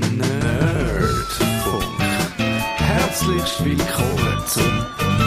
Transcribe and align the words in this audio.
Nerdfunk. 0.00 1.84
Herzlich 2.76 3.64
willkommen 3.64 4.42
zum 4.46 4.86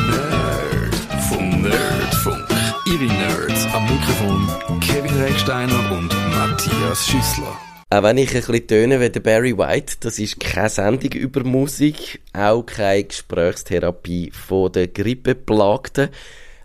Nerdfunk. 0.09 1.61
Nerdfunk. 1.61 2.47
Ihre 2.85 3.13
Nerds 3.13 3.67
am 3.73 3.83
Mikrofon 3.83 4.79
Kevin 4.79 5.21
Recksteiner 5.21 5.91
und 5.91 6.09
Matthias 6.29 7.05
Schüssler. 7.05 7.57
Auch 7.89 8.03
wenn 8.03 8.17
ich 8.17 8.29
ein 8.29 8.35
bisschen 8.35 8.67
töne 8.67 9.01
wie 9.01 9.09
der 9.09 9.19
Barry 9.19 9.57
White, 9.57 9.97
das 9.99 10.17
ist 10.17 10.39
keine 10.39 10.69
Sendung 10.69 11.11
über 11.11 11.43
Musik, 11.43 12.21
auch 12.31 12.63
keine 12.63 13.03
Gesprächstherapie 13.03 14.31
von 14.31 14.71
den 14.71 14.93
Grippeplagten. 14.93 16.09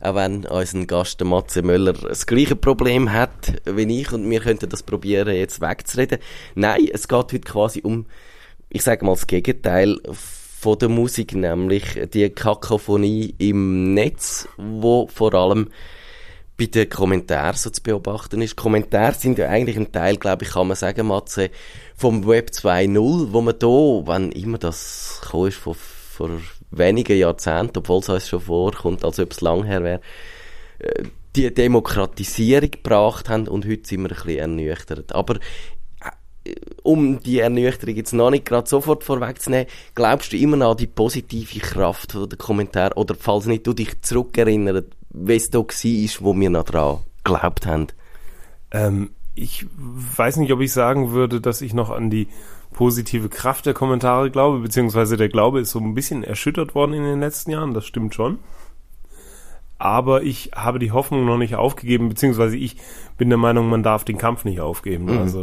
Auch 0.01 0.15
wenn 0.15 0.45
unser 0.47 0.87
Gast 0.87 1.23
Matze 1.25 1.62
Möller 1.62 1.93
das 1.93 2.27
gleiche 2.27 2.57
Problem 2.57 3.12
hat 3.12 3.62
wie 3.65 4.01
ich 4.01 4.12
und 4.12 4.29
wir 4.29 4.41
könnten 4.41 4.69
das 4.69 4.83
probieren 4.83 5.35
jetzt 5.35 5.61
wegzureden. 5.61 6.19
Nein, 6.55 6.89
es 6.93 7.09
geht 7.09 7.17
heute 7.17 7.41
quasi 7.41 7.80
um, 7.83 8.07
ich 8.69 8.83
sage 8.83 9.05
mal 9.05 9.12
das 9.12 9.27
Gegenteil 9.27 9.98
von 10.12 10.79
der 10.79 10.89
Musik, 10.89 11.34
nämlich 11.34 12.01
die 12.12 12.29
Kakophonie 12.30 13.34
im 13.39 13.95
Netz, 13.95 14.48
wo 14.56 15.06
vor 15.06 15.34
allem 15.34 15.70
bei 16.56 16.67
den 16.67 16.89
Kommentaren 16.89 17.56
so 17.56 17.70
zu 17.70 17.83
beobachten 17.83 18.41
ist. 18.41 18.56
Kommentare 18.56 19.15
sind 19.15 19.39
ja 19.39 19.48
eigentlich 19.48 19.77
ein 19.77 19.92
Teil, 19.92 20.17
glaube 20.17 20.45
ich, 20.45 20.51
kann 20.51 20.69
man 20.69 20.77
sagen, 20.77 21.06
Matze, 21.06 21.51
vom 21.95 22.27
Web 22.27 22.51
2.0, 22.51 23.33
wo 23.33 23.41
man 23.42 23.59
da, 23.59 23.67
wenn 23.67 24.33
immer 24.33 24.59
das 24.59 25.20
gekommen 25.23 25.48
ist, 25.48 25.59
vor, 25.59 25.75
vor 25.75 26.31
wenigen 26.79 27.19
Jahrzehnten, 27.19 27.79
obwohl 27.79 28.01
es 28.01 28.09
uns 28.09 28.29
schon 28.29 28.41
vorkommt, 28.41 29.05
als 29.05 29.19
ob 29.19 29.33
es 29.33 29.41
lang 29.41 29.65
her 29.65 29.83
wäre, 29.83 30.01
äh, 30.79 31.05
die 31.34 31.53
Demokratisierung 31.53 32.71
gebracht 32.71 33.29
haben 33.29 33.47
und 33.47 33.67
heute 33.67 33.87
sind 33.87 34.03
wir 34.03 34.11
ein 34.11 34.17
bisschen 34.17 34.39
ernüchtert. 34.39 35.12
Aber 35.12 35.37
äh, 36.45 36.55
um 36.83 37.20
die 37.23 37.41
Ernüchterung 37.41 37.95
jetzt 37.95 38.15
noch 38.15 38.31
nicht 38.31 38.47
gerade 38.47 38.69
sofort 38.69 39.05
vorwegzunehmen, 39.05 39.67
glaubst 39.95 40.33
du 40.33 40.37
immer 40.39 40.57
noch 40.57 40.73
an 40.73 40.77
die 40.79 40.87
positive 40.87 41.61
Kraft 41.61 42.15
der 42.15 42.39
Kommentare 42.39 42.95
oder 42.95 43.15
falls 43.15 43.47
nicht 43.47 43.67
du 43.67 43.75
dich 43.75 44.00
zurückerinnerst, 44.00 44.87
wie 45.11 45.37
es 45.37 45.50
da 45.50 45.59
war, 45.59 45.67
wo 46.20 46.39
wir 46.39 46.50
noch 46.50 46.65
dran 46.65 47.00
geglaubt 47.25 47.67
haben? 47.67 47.89
Ähm, 48.70 49.11
ich 49.34 49.67
weiß 49.77 50.37
nicht, 50.39 50.53
ob 50.53 50.61
ich 50.61 50.72
sagen 50.72 51.12
würde, 51.12 51.41
dass 51.41 51.61
ich 51.61 51.75
noch 51.75 51.91
an 51.91 52.09
die 52.09 52.28
positive 52.77 53.30
Kraft 53.30 53.66
der 53.66 53.74
Kommentare 53.74 54.30
glaube, 54.30 54.60
beziehungsweise 54.60 55.16
der 55.16 55.30
Glaube 55.30 55.60
ist 55.60 55.70
so 55.70 55.80
ein 55.80 55.94
bisschen 55.94 56.22
erschüttert 56.22 56.74
worden 56.74 56.92
in 56.92 57.02
den 57.02 57.20
letzten 57.20 57.50
Jahren, 57.50 57.74
das 57.74 57.86
stimmt 57.86 58.14
schon. 58.14 58.38
Aber 59.78 60.22
ich 60.22 60.50
habe 60.55 60.78
die 60.78 60.92
Hoffnung 60.92 61.24
noch 61.24 61.38
nicht 61.38 61.54
aufgegeben, 61.54 62.08
beziehungsweise 62.08 62.56
ich 62.56 62.77
bin 63.19 63.30
der 63.30 63.38
Meinung, 63.38 63.69
man 63.69 63.82
darf 63.82 64.04
den 64.04 64.19
Kampf 64.19 64.44
nicht 64.44 64.60
aufgeben. 64.60 65.06
Mhm. 65.06 65.19
Also 65.19 65.42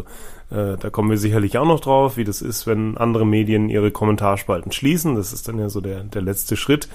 äh, 0.51 0.77
da 0.77 0.89
kommen 0.91 1.09
wir 1.09 1.17
sicherlich 1.17 1.57
auch 1.57 1.67
noch 1.67 1.79
drauf, 1.79 2.17
wie 2.17 2.23
das 2.23 2.41
ist, 2.41 2.67
wenn 2.67 2.97
andere 2.97 3.25
Medien 3.25 3.67
ihre 3.67 3.91
Kommentarspalten 3.91 4.71
schließen. 4.71 5.15
Das 5.15 5.33
ist 5.33 5.47
dann 5.47 5.59
ja 5.59 5.69
so 5.69 5.81
der, 5.81 6.03
der 6.03 6.21
letzte 6.21 6.55
Schritt. 6.55 6.87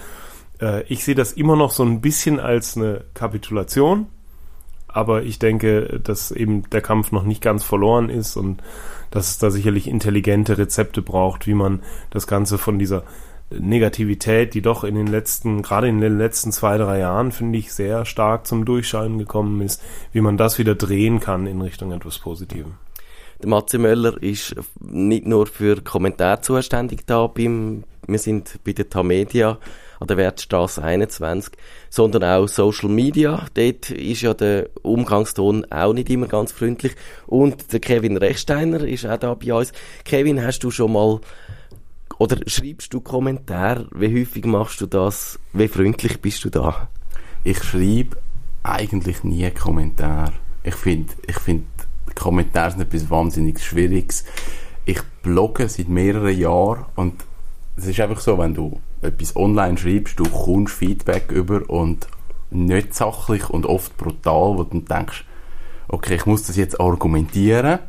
Äh, 0.61 0.85
ich 0.85 1.05
sehe 1.05 1.17
das 1.17 1.33
immer 1.33 1.57
noch 1.57 1.73
so 1.73 1.85
ein 1.85 2.01
bisschen 2.01 2.39
als 2.39 2.77
eine 2.77 3.05
Kapitulation, 3.15 4.07
aber 4.99 5.23
ich 5.23 5.39
denke, 5.39 6.01
dass 6.03 6.33
eben 6.33 6.69
der 6.71 6.81
Kampf 6.81 7.13
noch 7.13 7.23
nicht 7.23 7.41
ganz 7.41 7.63
verloren 7.63 8.11
ist 8.11 8.37
und 8.37 8.61
dass 9.13 9.31
es 9.31 9.39
da 9.39 9.49
sicherlich 9.53 9.87
intelligente 9.87 10.59
Rezepte 10.59 11.03
braucht, 11.03 11.47
wie 11.47 11.55
man 11.55 11.81
das 12.11 12.27
Ganze 12.27 12.59
von 12.59 12.81
dieser 12.81 13.05
Negativität, 13.51 14.55
die 14.55 14.61
doch 14.61 14.83
in 14.83 14.97
den 14.97 15.07
letzten, 15.07 15.63
gerade 15.63 15.87
in 15.87 16.01
den 16.01 16.19
letzten 16.19 16.51
zwei, 16.51 16.79
drei 16.79 16.99
Jahren, 16.99 17.31
finde 17.31 17.61
ich, 17.61 17.73
sehr 17.73 18.05
stark 18.05 18.45
zum 18.49 18.65
Durchscheinen 18.65 19.19
gekommen 19.19 19.61
ist, 19.61 19.81
wie 20.11 20.21
man 20.21 20.37
das 20.37 20.59
wieder 20.59 20.75
drehen 20.75 21.21
kann 21.21 21.47
in 21.47 21.63
Richtung 21.63 21.93
etwas 21.93 22.19
Positivem. 22.19 22.75
Der 23.41 23.49
Matze 23.49 23.79
Möller 23.79 24.21
ist 24.21 24.57
nicht 24.81 25.27
nur 25.27 25.47
für 25.47 25.81
Kommentar 25.81 26.43
zuständig 26.43 27.07
da 27.07 27.29
beim, 27.29 27.85
wir 28.09 28.19
sind 28.19 28.59
bei 28.65 28.73
der 28.73 28.91
Tamedia 28.91 29.59
an 30.01 30.07
der 30.07 30.17
Wertstraße 30.17 30.83
21, 30.83 31.53
sondern 31.91 32.25
auch 32.25 32.47
Social 32.47 32.89
Media. 32.89 33.47
Dort 33.55 33.91
ist 33.91 34.23
ja 34.23 34.35
der 34.35 34.69
Umgangston 34.83 35.65
auch 35.71 35.93
nicht 35.93 36.11
immer 36.11 36.27
ganz 36.27 36.53
freundlich. 36.53 36.95
Und 37.27 37.73
der 37.73 37.81
Kevin 37.81 38.17
Rechsteiner 38.17 38.81
ist 38.83 39.07
auch 39.07 39.19
da 39.19 39.35
bei 39.35 39.53
uns. 39.53 39.73
Kevin, 40.05 40.45
hast 40.45 40.61
du 40.61 40.71
schon 40.71 40.93
mal 40.93 41.21
oder 42.19 42.39
schreibst 42.47 42.93
du 42.93 43.01
Kommentare? 43.01 43.87
Wie 43.95 44.21
häufig 44.21 44.45
machst 44.45 44.81
du 44.81 44.87
das? 44.87 45.39
Wie 45.53 45.69
freundlich 45.69 46.21
bist 46.21 46.45
du 46.45 46.51
da? 46.51 46.89
Ich 47.45 47.63
schreibe 47.63 48.17
eigentlich 48.65 49.23
nie 49.23 49.49
Kommentare. 49.51 50.33
Ich 50.65 50.75
finde, 50.75 51.13
ich 51.27 51.39
finde, 51.39 51.65
Kommentare 52.15 52.73
sind 52.73 52.81
etwas 52.83 53.09
wahnsinnig 53.09 53.61
Schwieriges. 53.61 54.25
Ich 54.85 55.01
blogge 55.23 55.69
seit 55.69 55.89
mehreren 55.89 56.37
Jahren 56.37 56.87
und 56.97 57.25
es 57.77 57.87
ist 57.87 58.01
einfach 58.01 58.21
so, 58.21 58.37
wenn 58.39 58.55
du 58.55 58.81
etwas 59.03 59.37
online 59.37 59.79
schreibst, 59.79 60.19
du 60.19 60.25
kommst 60.25 60.75
Feedback 60.75 61.31
über 61.31 61.69
und 61.69 62.07
nicht 62.51 62.95
sachlich 62.95 63.49
und 63.51 63.67
oft 63.67 63.97
brutal, 63.97 64.59
wo 64.59 64.65
du 64.65 64.81
denkst, 64.81 65.25
okay, 65.89 66.17
ich 66.17 66.27
muss 66.27 66.45
das 66.45 66.57
jetzt 66.57 66.81
argumentieren. 66.81 67.81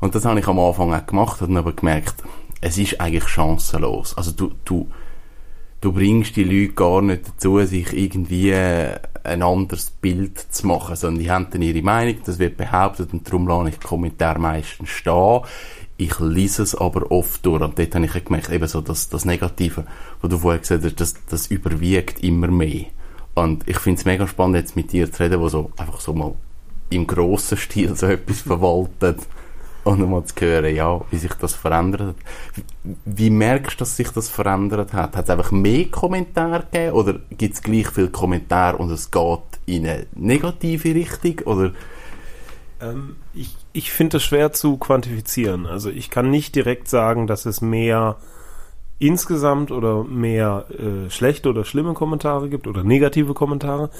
Und 0.00 0.14
das 0.14 0.24
habe 0.24 0.40
ich 0.40 0.48
am 0.48 0.58
Anfang 0.58 0.92
auch 0.92 1.06
gemacht 1.06 1.42
und 1.42 1.56
aber 1.56 1.72
gemerkt, 1.72 2.22
es 2.60 2.78
ist 2.78 3.00
eigentlich 3.00 3.28
chancenlos. 3.28 4.16
Also 4.16 4.32
du, 4.32 4.52
du, 4.64 4.88
du 5.80 5.92
bringst 5.92 6.36
die 6.36 6.44
Leute 6.44 6.74
gar 6.74 7.02
nicht 7.02 7.28
dazu, 7.28 7.60
sich 7.64 7.92
irgendwie 7.92 8.52
ein 9.24 9.42
anderes 9.42 9.90
Bild 9.90 10.38
zu 10.38 10.66
machen, 10.66 10.96
sondern 10.96 11.22
die 11.22 11.30
haben 11.30 11.48
dann 11.50 11.62
ihre 11.62 11.82
Meinung, 11.82 12.16
das 12.24 12.38
wird 12.38 12.56
behauptet 12.56 13.12
und 13.12 13.26
darum 13.26 13.46
lasse 13.46 13.70
ich 13.70 13.78
die 13.78 13.86
Kommentare 13.86 14.38
meistens 14.38 14.88
stehen. 14.88 15.40
Ich 15.96 16.18
lese 16.18 16.62
es 16.62 16.74
aber 16.74 17.10
oft 17.12 17.44
durch 17.46 17.62
und 17.62 17.78
dort 17.78 17.94
habe 17.94 18.04
ich 18.04 18.24
gemerkt, 18.24 18.50
eben 18.50 18.66
so 18.66 18.80
das, 18.80 19.08
das 19.08 19.24
Negative, 19.24 19.84
was 20.20 20.30
du 20.30 20.38
vorher 20.38 20.60
gesagt 20.60 20.84
hast, 20.84 21.00
das, 21.00 21.14
das 21.28 21.46
überwiegt 21.48 22.22
immer 22.24 22.48
mehr. 22.48 22.86
Und 23.34 23.68
ich 23.68 23.78
finde 23.78 24.00
es 24.00 24.04
mega 24.04 24.26
spannend, 24.26 24.56
jetzt 24.56 24.76
mit 24.76 24.92
dir 24.92 25.10
zu 25.10 25.22
reden, 25.22 25.40
wo 25.40 25.48
so 25.48 25.70
einfach 25.76 26.00
so 26.00 26.12
mal 26.12 26.34
im 26.90 27.06
grossen 27.06 27.56
Stil 27.56 27.96
so 27.96 28.06
etwas 28.06 28.40
verwaltet 28.40 29.20
und 29.84 30.08
mal 30.08 30.24
zu 30.24 30.34
hören, 30.40 30.74
ja, 30.74 31.00
wie 31.10 31.16
sich 31.16 31.34
das 31.34 31.54
verändert 31.54 32.00
hat. 32.00 32.16
Wie 33.04 33.30
merkst 33.30 33.74
du, 33.74 33.78
dass 33.80 33.96
sich 33.96 34.10
das 34.10 34.28
verändert 34.28 34.92
hat? 34.92 35.16
Hat 35.16 35.24
es 35.24 35.30
einfach 35.30 35.50
mehr 35.50 35.86
Kommentare 35.86 36.64
gegeben 36.70 36.92
oder 36.92 37.14
gibt 37.30 37.54
es 37.54 37.62
gleich 37.62 37.88
viele 37.88 38.10
Kommentare 38.10 38.76
und 38.76 38.90
es 38.90 39.10
geht 39.10 39.40
in 39.66 39.86
eine 39.86 40.06
negative 40.14 40.94
Richtung? 40.94 41.40
Oder? 41.46 41.72
Ähm, 42.80 43.16
ich 43.34 43.56
ich 43.72 43.92
finde 43.92 44.18
es 44.18 44.24
schwer 44.24 44.52
zu 44.52 44.76
quantifizieren. 44.76 45.66
Also 45.66 45.90
ich 45.90 46.10
kann 46.10 46.30
nicht 46.30 46.54
direkt 46.54 46.88
sagen, 46.88 47.26
dass 47.26 47.46
es 47.46 47.60
mehr 47.60 48.16
insgesamt 48.98 49.70
oder 49.70 50.04
mehr 50.04 50.66
äh, 50.70 51.10
schlechte 51.10 51.48
oder 51.48 51.64
schlimme 51.64 51.94
Kommentare 51.94 52.48
gibt 52.48 52.66
oder 52.66 52.84
negative 52.84 53.34
Kommentare. 53.34 53.90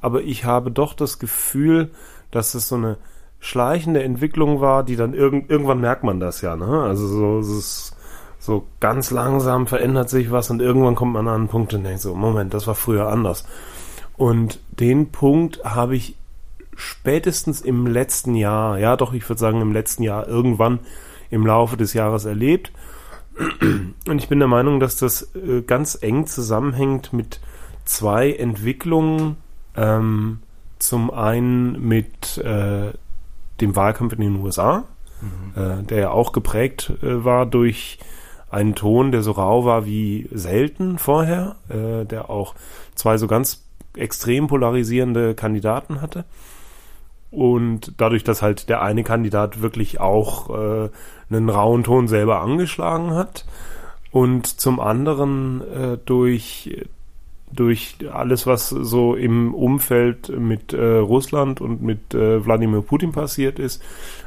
Aber 0.00 0.22
ich 0.22 0.44
habe 0.44 0.70
doch 0.70 0.94
das 0.94 1.18
Gefühl, 1.18 1.90
dass 2.30 2.54
es 2.54 2.68
so 2.68 2.76
eine 2.76 2.98
schleichende 3.44 4.02
Entwicklung 4.02 4.62
war, 4.62 4.84
die 4.84 4.96
dann 4.96 5.12
irg 5.12 5.44
irgendwann 5.48 5.78
merkt 5.78 6.02
man 6.02 6.18
das 6.18 6.40
ja, 6.40 6.56
ne? 6.56 6.82
Also 6.82 7.06
so, 7.06 7.38
es 7.40 7.48
ist 7.48 7.96
so 8.38 8.64
ganz 8.80 9.10
langsam 9.10 9.66
verändert 9.66 10.08
sich 10.08 10.30
was 10.30 10.48
und 10.48 10.62
irgendwann 10.62 10.94
kommt 10.94 11.12
man 11.12 11.28
an 11.28 11.34
einen 11.34 11.48
Punkt 11.48 11.74
und 11.74 11.84
denkt 11.84 12.00
so, 12.00 12.14
Moment, 12.14 12.54
das 12.54 12.66
war 12.66 12.74
früher 12.74 13.08
anders. 13.08 13.46
Und 14.16 14.60
den 14.80 15.12
Punkt 15.12 15.62
habe 15.62 15.94
ich 15.94 16.16
spätestens 16.74 17.60
im 17.60 17.86
letzten 17.86 18.34
Jahr, 18.34 18.78
ja 18.78 18.96
doch, 18.96 19.12
ich 19.12 19.28
würde 19.28 19.40
sagen 19.40 19.60
im 19.60 19.74
letzten 19.74 20.04
Jahr 20.04 20.26
irgendwann 20.26 20.78
im 21.30 21.46
Laufe 21.46 21.76
des 21.76 21.92
Jahres 21.92 22.24
erlebt. 22.24 22.72
Und 24.08 24.18
ich 24.18 24.28
bin 24.28 24.38
der 24.38 24.48
Meinung, 24.48 24.80
dass 24.80 24.96
das 24.96 25.34
äh, 25.34 25.60
ganz 25.60 25.98
eng 26.00 26.26
zusammenhängt 26.26 27.12
mit 27.12 27.40
zwei 27.84 28.32
Entwicklungen. 28.32 29.36
Ähm, 29.76 30.38
zum 30.78 31.10
einen 31.10 31.86
mit 31.86 32.38
äh, 32.38 32.92
dem 33.60 33.76
Wahlkampf 33.76 34.14
in 34.14 34.20
den 34.20 34.36
USA, 34.36 34.84
mhm. 35.20 35.62
äh, 35.62 35.82
der 35.84 35.98
ja 35.98 36.10
auch 36.10 36.32
geprägt 36.32 36.92
äh, 37.02 37.24
war 37.24 37.46
durch 37.46 37.98
einen 38.50 38.74
Ton, 38.74 39.10
der 39.10 39.22
so 39.22 39.32
rau 39.32 39.64
war 39.64 39.84
wie 39.84 40.28
selten 40.32 40.98
vorher, 40.98 41.56
äh, 41.68 42.04
der 42.04 42.30
auch 42.30 42.54
zwei 42.94 43.18
so 43.18 43.26
ganz 43.26 43.64
extrem 43.96 44.46
polarisierende 44.46 45.34
Kandidaten 45.34 46.00
hatte. 46.00 46.24
Und 47.30 47.94
dadurch, 47.96 48.22
dass 48.22 48.42
halt 48.42 48.68
der 48.68 48.80
eine 48.82 49.02
Kandidat 49.02 49.60
wirklich 49.60 50.00
auch 50.00 50.50
äh, 50.50 50.88
einen 51.30 51.48
rauen 51.48 51.82
Ton 51.82 52.06
selber 52.06 52.40
angeschlagen 52.40 53.12
hat 53.12 53.44
und 54.12 54.46
zum 54.46 54.78
anderen 54.78 55.60
äh, 55.60 55.98
durch 56.04 56.86
durch 57.54 57.96
alles, 58.12 58.46
was 58.46 58.68
so 58.68 59.14
im 59.14 59.54
Umfeld 59.54 60.28
mit 60.28 60.72
äh, 60.72 60.96
Russland 60.98 61.60
und 61.60 61.82
mit 61.82 62.14
äh, 62.14 62.44
Wladimir 62.44 62.82
Putin 62.82 63.12
passiert 63.12 63.58
ist, 63.58 63.82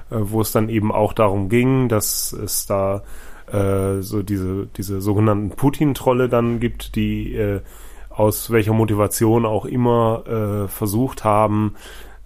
äh, 0.09 0.15
wo 0.19 0.41
es 0.41 0.51
dann 0.51 0.69
eben 0.69 0.91
auch 0.91 1.13
darum 1.13 1.49
ging, 1.49 1.89
dass 1.89 2.33
es 2.33 2.65
da 2.65 3.03
äh, 3.51 4.01
so 4.01 4.23
diese, 4.23 4.67
diese 4.77 5.01
sogenannten 5.01 5.51
Putin-Trolle 5.51 6.27
dann 6.29 6.59
gibt, 6.59 6.95
die 6.95 7.33
äh, 7.35 7.61
aus 8.09 8.51
welcher 8.51 8.73
Motivation 8.73 9.45
auch 9.45 9.65
immer 9.65 10.23
äh, 10.27 10.67
versucht 10.67 11.23
haben, 11.23 11.75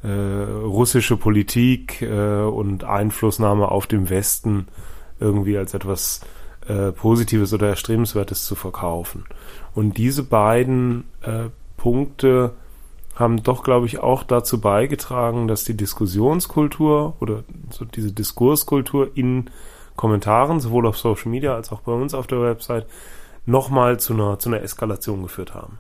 russische 0.04 1.16
Politik 1.16 2.02
und 2.02 2.84
Einflussnahme 2.84 3.70
auf 3.70 3.86
dem 3.86 4.10
Westen 4.10 4.68
irgendwie 5.20 5.60
als 5.60 5.76
etwas 5.76 6.22
äh, 6.68 6.92
Positives 6.92 7.54
oder 7.54 7.68
Erstrebenswertes 7.68 8.46
zu 8.46 8.56
verkaufen. 8.56 9.26
Und 9.74 9.98
diese 9.98 10.24
beiden 10.24 11.06
äh, 11.22 11.50
Punkte 11.78 12.52
haben 13.16 13.44
doch, 13.44 13.64
glaube 13.64 13.86
ich, 13.86 14.00
auch 14.00 14.24
dazu 14.24 14.62
beigetragen, 14.62 15.48
dass 15.48 15.64
die 15.64 15.76
Diskussionskultur 15.76 17.16
oder 17.20 17.44
so 17.70 17.86
diese 17.86 18.12
Diskurskultur 18.12 19.12
in 19.16 19.50
Kommentaren, 19.96 20.60
sowohl 20.60 20.88
auf 20.88 20.98
Social 20.98 21.30
Media 21.30 21.54
als 21.56 21.72
auch 21.72 21.82
bei 21.82 21.92
uns 21.92 22.14
auf 22.14 22.28
der 22.28 22.42
Website, 22.42 22.88
nochmal 23.46 24.00
zu 24.00 24.14
einer, 24.14 24.40
zu 24.40 24.50
einer 24.50 24.62
Eskalation 24.62 25.24
geführt 25.24 25.54
haben. 25.54 25.80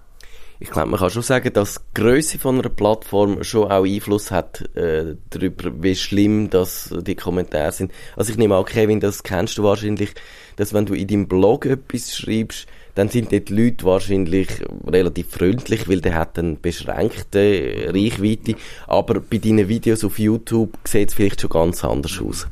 Ich 0.59 0.69
glaube, 0.69 0.89
man 0.89 0.99
kann 0.99 1.09
schon 1.09 1.23
sagen, 1.23 1.51
dass 1.53 1.75
die 1.75 2.01
Größe 2.01 2.37
von 2.37 2.59
einer 2.59 2.69
Plattform 2.69 3.43
schon 3.43 3.71
auch 3.71 3.83
Einfluss 3.83 4.29
hat 4.29 4.61
äh, 4.75 5.15
darüber, 5.31 5.71
wie 5.81 5.95
schlimm 5.95 6.51
das 6.51 6.93
die 7.01 7.15
Kommentare 7.15 7.71
sind. 7.71 7.91
Also 8.15 8.31
ich 8.31 8.37
nehme 8.37 8.55
an, 8.55 8.65
Kevin, 8.65 8.99
das 8.99 9.23
kennst 9.23 9.57
du 9.57 9.63
wahrscheinlich, 9.63 10.13
dass 10.55 10.73
wenn 10.73 10.85
du 10.85 10.93
in 10.93 11.07
deinem 11.07 11.27
Blog 11.27 11.65
etwas 11.65 12.15
schreibst, 12.15 12.67
dann 12.95 13.09
sind 13.09 13.31
die 13.31 13.43
Leute 13.49 13.85
wahrscheinlich 13.85 14.49
relativ 14.85 15.29
freundlich, 15.29 15.87
weil 15.87 16.01
der 16.01 16.15
hat 16.15 16.37
eine 16.37 16.55
beschränkte 16.55 17.91
Reichweite. 17.93 18.55
Aber 18.87 19.21
bei 19.21 19.37
deinen 19.37 19.67
Videos 19.67 20.03
auf 20.03 20.19
YouTube 20.19 20.77
sieht 20.83 21.09
es 21.09 21.15
vielleicht 21.15 21.41
schon 21.41 21.49
ganz 21.49 21.85
anders 21.85 22.19
aus. 22.21 22.47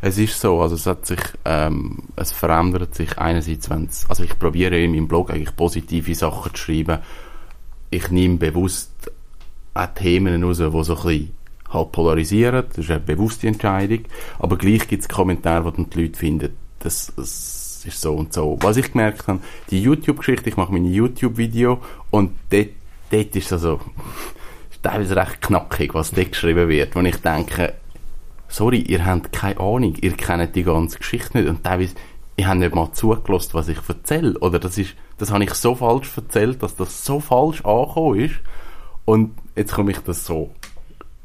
Es 0.00 0.18
ist 0.18 0.40
so, 0.40 0.60
also 0.60 0.74
es 0.74 0.86
hat 0.86 1.06
sich, 1.06 1.20
ähm, 1.44 1.98
es 2.16 2.32
verändert 2.32 2.94
sich 2.94 3.18
einerseits, 3.18 3.70
wenn 3.70 3.88
also 4.08 4.24
ich 4.24 4.36
probiere 4.36 4.76
in 4.76 4.92
meinem 4.92 5.06
Blog 5.06 5.30
eigentlich 5.30 5.54
positive 5.54 6.14
Sachen 6.14 6.54
zu 6.54 6.60
schreiben. 6.60 6.98
Ich 7.90 8.10
nehme 8.10 8.36
bewusst 8.36 8.90
auch 9.74 9.86
Themen 9.94 10.42
raus, 10.42 10.58
die 10.58 10.62
so 10.62 10.70
ein 10.70 10.82
bisschen 10.82 11.30
halt 11.68 11.92
polarisieren. 11.92 12.64
Das 12.68 12.78
ist 12.78 12.90
eine 12.90 13.00
bewusste 13.00 13.46
Entscheidung. 13.46 14.00
Aber 14.38 14.58
gleich 14.58 14.88
gibt 14.88 15.02
es 15.02 15.08
Kommentare, 15.08 15.72
dann 15.72 15.88
die 15.90 16.02
Leute 16.02 16.18
finden, 16.18 16.56
das, 16.82 17.12
das 17.16 17.84
ist 17.84 18.00
so 18.00 18.14
und 18.14 18.32
so. 18.32 18.58
Was 18.60 18.76
ich 18.76 18.92
gemerkt 18.92 19.26
habe, 19.28 19.40
die 19.70 19.82
YouTube-Geschichte, 19.82 20.48
ich 20.48 20.56
mache 20.56 20.72
meine 20.72 20.88
YouTube-Video 20.88 21.80
und 22.10 22.32
dort, 22.50 22.68
dort 23.10 23.36
ist 23.36 23.46
es 23.46 23.52
also, 23.52 23.80
teilweise 24.82 25.16
recht 25.16 25.40
knackig, 25.40 25.94
was 25.94 26.10
dort 26.10 26.32
geschrieben 26.32 26.68
wird. 26.68 26.94
Wenn 26.94 27.06
ich 27.06 27.16
denke, 27.16 27.74
sorry, 28.48 28.80
ihr 28.80 29.04
habt 29.06 29.32
keine 29.32 29.60
Ahnung, 29.60 29.94
ihr 30.00 30.12
kennt 30.12 30.54
die 30.54 30.64
ganze 30.64 30.98
Geschichte 30.98 31.38
nicht 31.38 31.48
und 31.48 31.64
teilweise, 31.64 31.94
ihr 32.36 32.48
habt 32.48 32.58
nicht 32.58 32.74
mal 32.74 32.92
zugelassen, 32.92 33.54
was 33.54 33.68
ich 33.68 33.78
erzähle. 33.88 34.38
Oder 34.40 34.58
das 34.58 34.78
ist, 34.78 34.94
das 35.18 35.30
habe 35.30 35.44
ich 35.44 35.54
so 35.54 35.74
falsch 35.74 36.10
erzählt, 36.16 36.62
dass 36.62 36.76
das 36.76 37.04
so 37.04 37.20
falsch 37.20 37.64
angekommen 37.64 38.20
ist. 38.20 38.34
Und 39.04 39.34
jetzt 39.56 39.72
komme 39.72 39.92
ich 39.92 39.98
das 39.98 40.24
so 40.24 40.50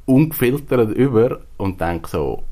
ungefiltert 0.06 0.92
über 0.92 1.42
und 1.58 1.82
denke 1.82 2.10
so, 2.10 2.44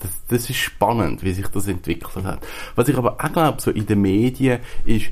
das, 0.00 0.10
das 0.28 0.50
ist 0.50 0.56
spannend, 0.56 1.22
wie 1.22 1.32
sich 1.32 1.48
das 1.48 1.68
entwickelt 1.68 2.24
hat. 2.24 2.40
Was 2.74 2.88
ich 2.88 2.96
aber 2.96 3.16
auch 3.22 3.32
glaube, 3.32 3.60
so 3.60 3.70
in 3.70 3.86
den 3.86 4.00
Medien 4.00 4.60
ist, 4.84 5.06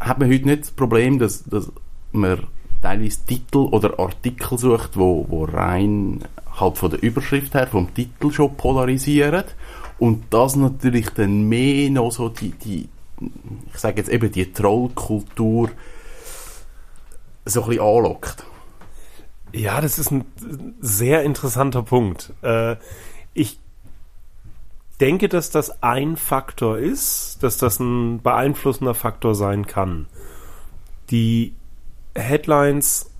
hat 0.00 0.18
man 0.18 0.30
heute 0.30 0.46
nicht 0.46 0.62
das 0.62 0.70
Problem, 0.70 1.18
dass, 1.18 1.44
dass 1.44 1.72
man 2.12 2.46
teilweise 2.82 3.24
Titel 3.26 3.58
oder 3.58 3.98
Artikel 3.98 4.58
sucht, 4.58 4.96
wo, 4.96 5.26
wo 5.28 5.44
rein 5.44 6.24
halt 6.58 6.78
von 6.78 6.90
der 6.90 7.02
Überschrift 7.02 7.54
her, 7.54 7.66
vom 7.66 7.92
Titel 7.94 8.30
schon 8.30 8.56
polarisieren 8.56 9.44
und 9.98 10.24
das 10.30 10.56
natürlich 10.56 11.10
dann 11.10 11.48
mehr 11.48 11.90
noch 11.90 12.12
so 12.12 12.28
die, 12.28 12.50
die 12.50 12.88
ich 13.72 13.78
sage 13.78 13.96
jetzt 13.96 14.10
eben 14.10 14.30
die 14.30 14.52
Trollkultur 14.52 15.70
so 17.44 17.62
ein 17.62 17.68
bisschen 17.68 17.84
anlockt. 17.84 18.44
Ja, 19.52 19.80
das 19.80 19.98
ist 19.98 20.12
ein 20.12 20.24
sehr 20.80 21.22
interessanter 21.22 21.82
Punkt. 21.82 22.32
Äh, 22.42 22.76
ich 23.34 23.58
denke, 25.00 25.28
dass 25.28 25.50
das 25.50 25.82
ein 25.82 26.16
Faktor 26.16 26.78
ist, 26.78 27.38
dass 27.42 27.58
das 27.58 27.78
ein 27.80 28.20
beeinflussender 28.22 28.94
Faktor 28.94 29.34
sein 29.34 29.66
kann. 29.66 30.06
Die 31.10 31.54
Headlines 32.14 33.10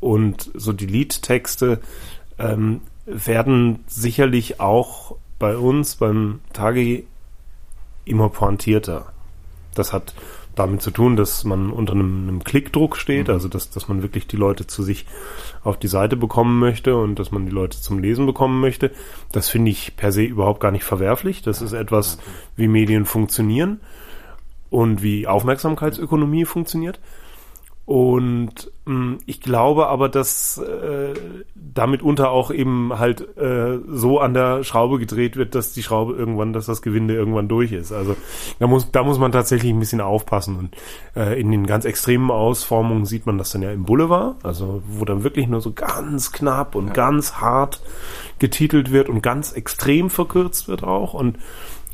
und 0.00 0.50
so 0.54 0.72
die 0.72 0.86
Liedtexte 0.86 1.80
ähm, 2.38 2.80
werden 3.06 3.84
sicherlich 3.86 4.60
auch 4.60 5.16
bei 5.38 5.56
uns 5.56 5.96
beim 5.96 6.40
Tage 6.52 7.04
immer 8.04 8.28
pointierter. 8.28 9.12
Das 9.74 9.92
hat 9.92 10.14
damit 10.54 10.82
zu 10.82 10.90
tun, 10.90 11.16
dass 11.16 11.44
man 11.44 11.70
unter 11.70 11.92
einem, 11.92 12.28
einem 12.28 12.44
Klickdruck 12.44 12.96
steht, 12.96 13.28
mhm. 13.28 13.34
also 13.34 13.48
dass, 13.48 13.70
dass 13.70 13.88
man 13.88 14.02
wirklich 14.02 14.26
die 14.26 14.36
Leute 14.36 14.66
zu 14.66 14.82
sich 14.82 15.06
auf 15.64 15.78
die 15.78 15.88
Seite 15.88 16.16
bekommen 16.16 16.58
möchte 16.58 16.96
und 16.96 17.18
dass 17.18 17.30
man 17.30 17.46
die 17.46 17.52
Leute 17.52 17.80
zum 17.80 17.98
Lesen 17.98 18.26
bekommen 18.26 18.60
möchte. 18.60 18.90
Das 19.30 19.48
finde 19.48 19.70
ich 19.70 19.96
per 19.96 20.12
se 20.12 20.22
überhaupt 20.22 20.60
gar 20.60 20.70
nicht 20.70 20.84
verwerflich. 20.84 21.42
Das 21.42 21.62
ist 21.62 21.72
etwas, 21.72 22.18
wie 22.56 22.68
Medien 22.68 23.06
funktionieren 23.06 23.80
und 24.70 25.02
wie 25.02 25.26
Aufmerksamkeitsökonomie 25.26 26.44
funktioniert. 26.44 27.00
Und 27.84 28.70
mh, 28.84 28.94
mm, 28.94 29.18
ich 29.26 29.40
glaube 29.40 29.88
aber, 29.88 30.08
dass 30.08 30.58
äh, 30.58 31.14
damit 31.74 32.02
unter 32.02 32.30
auch 32.30 32.50
eben 32.50 32.98
halt 32.98 33.36
äh, 33.36 33.78
so 33.88 34.20
an 34.20 34.34
der 34.34 34.64
Schraube 34.64 34.98
gedreht 34.98 35.36
wird, 35.36 35.54
dass 35.54 35.72
die 35.72 35.82
Schraube 35.82 36.14
irgendwann, 36.14 36.52
dass 36.52 36.66
das 36.66 36.82
Gewinde 36.82 37.14
irgendwann 37.14 37.48
durch 37.48 37.72
ist. 37.72 37.92
Also 37.92 38.16
da 38.58 38.66
muss, 38.66 38.90
da 38.90 39.02
muss 39.02 39.18
man 39.18 39.32
tatsächlich 39.32 39.72
ein 39.72 39.78
bisschen 39.78 40.00
aufpassen. 40.00 40.56
Und 40.56 40.76
äh, 41.16 41.40
in 41.40 41.50
den 41.50 41.66
ganz 41.66 41.84
extremen 41.84 42.30
Ausformungen 42.30 43.06
sieht 43.06 43.26
man 43.26 43.38
das 43.38 43.52
dann 43.52 43.62
ja 43.62 43.72
im 43.72 43.84
Boulevard, 43.84 44.36
also 44.44 44.82
wo 44.86 45.04
dann 45.04 45.24
wirklich 45.24 45.46
nur 45.48 45.60
so 45.60 45.72
ganz 45.72 46.32
knapp 46.32 46.74
und 46.74 46.88
ja. 46.88 46.92
ganz 46.92 47.34
hart 47.34 47.80
getitelt 48.38 48.92
wird 48.92 49.08
und 49.08 49.22
ganz 49.22 49.52
extrem 49.52 50.10
verkürzt 50.10 50.68
wird 50.68 50.82
auch 50.84 51.14
und 51.14 51.38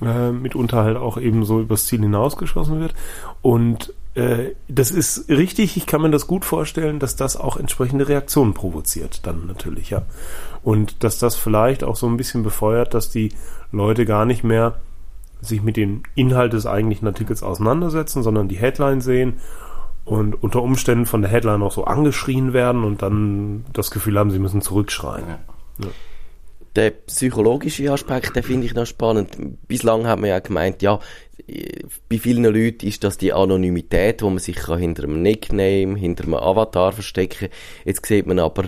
äh, 0.02 0.30
mitunter 0.30 0.84
halt 0.84 0.96
auch 0.96 1.19
eben 1.19 1.44
so 1.44 1.60
übers 1.60 1.86
Ziel 1.86 2.00
hinausgeschossen 2.00 2.80
wird. 2.80 2.94
Und 3.42 3.92
äh, 4.18 4.54
das 4.68 4.90
ist 4.90 5.28
richtig, 5.28 5.76
ich 5.76 5.86
kann 5.86 6.02
mir 6.02 6.10
das 6.10 6.26
gut 6.26 6.44
vorstellen, 6.44 6.98
dass 6.98 7.16
das 7.16 7.36
auch 7.36 7.56
entsprechende 7.56 8.08
Reaktionen 8.08 8.54
provoziert, 8.54 9.26
dann 9.26 9.46
natürlich, 9.46 9.90
ja. 9.90 10.02
Und 10.62 11.04
dass 11.04 11.18
das 11.18 11.36
vielleicht 11.36 11.84
auch 11.84 11.96
so 11.96 12.06
ein 12.06 12.16
bisschen 12.16 12.42
befeuert, 12.42 12.94
dass 12.94 13.10
die 13.10 13.32
Leute 13.70 14.04
gar 14.04 14.24
nicht 14.24 14.44
mehr 14.44 14.80
sich 15.40 15.62
mit 15.62 15.76
dem 15.76 16.02
Inhalt 16.16 16.52
des 16.52 16.66
eigentlichen 16.66 17.06
Artikels 17.06 17.42
auseinandersetzen, 17.42 18.22
sondern 18.22 18.48
die 18.48 18.56
Headline 18.56 19.00
sehen 19.00 19.34
und 20.04 20.42
unter 20.42 20.62
Umständen 20.62 21.06
von 21.06 21.22
der 21.22 21.30
Headline 21.30 21.62
auch 21.62 21.72
so 21.72 21.84
angeschrien 21.84 22.52
werden 22.52 22.82
und 22.82 23.02
dann 23.02 23.64
das 23.72 23.90
Gefühl 23.90 24.18
haben, 24.18 24.30
sie 24.30 24.40
müssen 24.40 24.62
zurückschreien. 24.62 25.26
Ja. 25.28 25.38
Ja. 25.86 25.90
Der 26.76 26.90
psychologische 26.90 27.90
Aspekt, 27.90 28.36
den 28.36 28.42
finde 28.42 28.66
ich 28.66 28.74
noch 28.74 28.86
spannend. 28.86 29.36
Bislang 29.66 30.06
hat 30.06 30.20
man 30.20 30.30
ja 30.30 30.38
gemeint, 30.38 30.82
ja, 30.82 31.00
bei 32.08 32.18
vielen 32.18 32.44
Leuten 32.44 32.86
ist 32.86 33.04
das 33.04 33.16
die 33.16 33.32
Anonymität, 33.32 34.22
wo 34.22 34.30
man 34.30 34.38
sich 34.38 34.56
kann 34.56 34.78
hinter 34.78 35.04
einem 35.04 35.22
Nickname, 35.22 35.96
hinter 35.96 36.25
einem 36.25 36.34
Avatar 36.34 36.92
verstecken 36.92 37.48
Jetzt 37.84 38.04
sieht 38.06 38.26
man 38.26 38.38
aber 38.38 38.64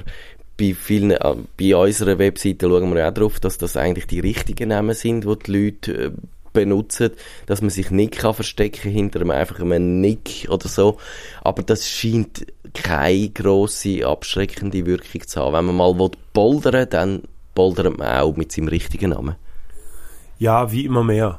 bei 0.57 0.75
vielen, 0.75 1.13
äh, 1.13 1.37
bei 1.59 1.77
unserer 1.77 2.19
Webseite 2.19 2.69
schauen 2.69 2.95
wir 2.95 3.09
auch 3.09 3.15
darauf, 3.15 3.41
dass 3.41 3.59
das 3.59 3.77
eigentlich 3.77 4.07
die 4.07 4.21
richtigen 4.21 4.69
Namen 4.69 4.95
sind, 4.95 5.25
die 5.25 5.39
die 5.47 5.53
Leute 5.53 5.93
äh, 5.93 6.11
benutzen, 6.53 7.11
dass 7.47 7.61
man 7.63 7.71
sich 7.71 7.91
nicht 7.91 8.19
kann 8.19 8.35
verstecken 8.35 8.91
hinter 8.91 9.21
einem 9.21 9.31
einfach 9.31 9.61
einem 9.61 10.01
Nick 10.01 10.49
oder 10.51 10.69
so. 10.69 10.99
Aber 11.43 11.63
das 11.63 11.89
scheint 11.89 12.47
keine 12.75 13.31
grosse 13.31 14.07
abschreckende 14.07 14.85
Wirkung 14.87 15.27
zu 15.27 15.41
haben. 15.41 15.69
Wenn 15.69 15.77
man 15.77 15.97
mal 15.97 16.11
poldern 16.33 16.89
dann 16.91 17.23
poldert 17.55 17.99
man 17.99 18.21
auch 18.21 18.37
mit 18.37 18.53
seinem 18.53 18.69
richtigen 18.69 19.11
Namen. 19.11 19.37
Ja, 20.39 20.73
wie 20.73 20.85
immer 20.85 21.05
mehr. 21.05 21.39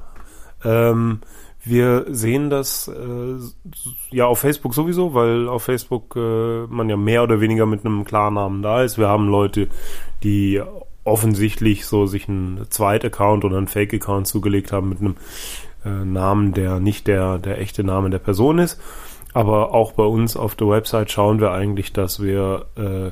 Ähm, 0.64 1.22
wir 1.64 2.06
sehen 2.10 2.50
das 2.50 2.88
äh, 2.88 4.16
ja 4.16 4.26
auf 4.26 4.40
Facebook 4.40 4.74
sowieso, 4.74 5.14
weil 5.14 5.48
auf 5.48 5.64
Facebook 5.64 6.16
äh, 6.16 6.66
man 6.68 6.90
ja 6.90 6.98
mehr 6.98 7.24
oder 7.24 7.40
weniger 7.40 7.66
mit 7.66 7.86
einem 7.86 8.04
Klarnamen 8.04 8.62
da 8.62 8.82
ist. 8.84 8.98
Wir 8.98 9.08
haben 9.08 9.28
Leute, 9.28 9.68
die 10.24 10.62
offensichtlich 11.04 11.86
so 11.86 12.06
sich 12.06 12.28
einen 12.28 12.66
Zweit-Account 12.70 13.46
oder 13.46 13.58
einen 13.58 13.68
Fake-Account 13.68 14.28
zugelegt 14.28 14.72
haben 14.72 14.90
mit 14.90 15.00
einem 15.00 15.16
äh, 15.86 16.06
Namen, 16.06 16.54
der 16.54 16.80
nicht 16.80 17.08
der, 17.08 17.38
der 17.38 17.60
echte 17.60 17.84
Name 17.84 18.10
der 18.10 18.20
Person 18.20 18.60
ist. 18.60 18.80
Aber 19.34 19.74
auch 19.74 19.94
bei 19.94 20.04
uns 20.04 20.36
auf 20.36 20.56
der 20.56 20.68
Website 20.68 21.12
schauen 21.12 21.40
wir 21.40 21.52
eigentlich, 21.52 21.94
dass 21.94 22.22
wir 22.22 22.66
äh, 22.76 23.12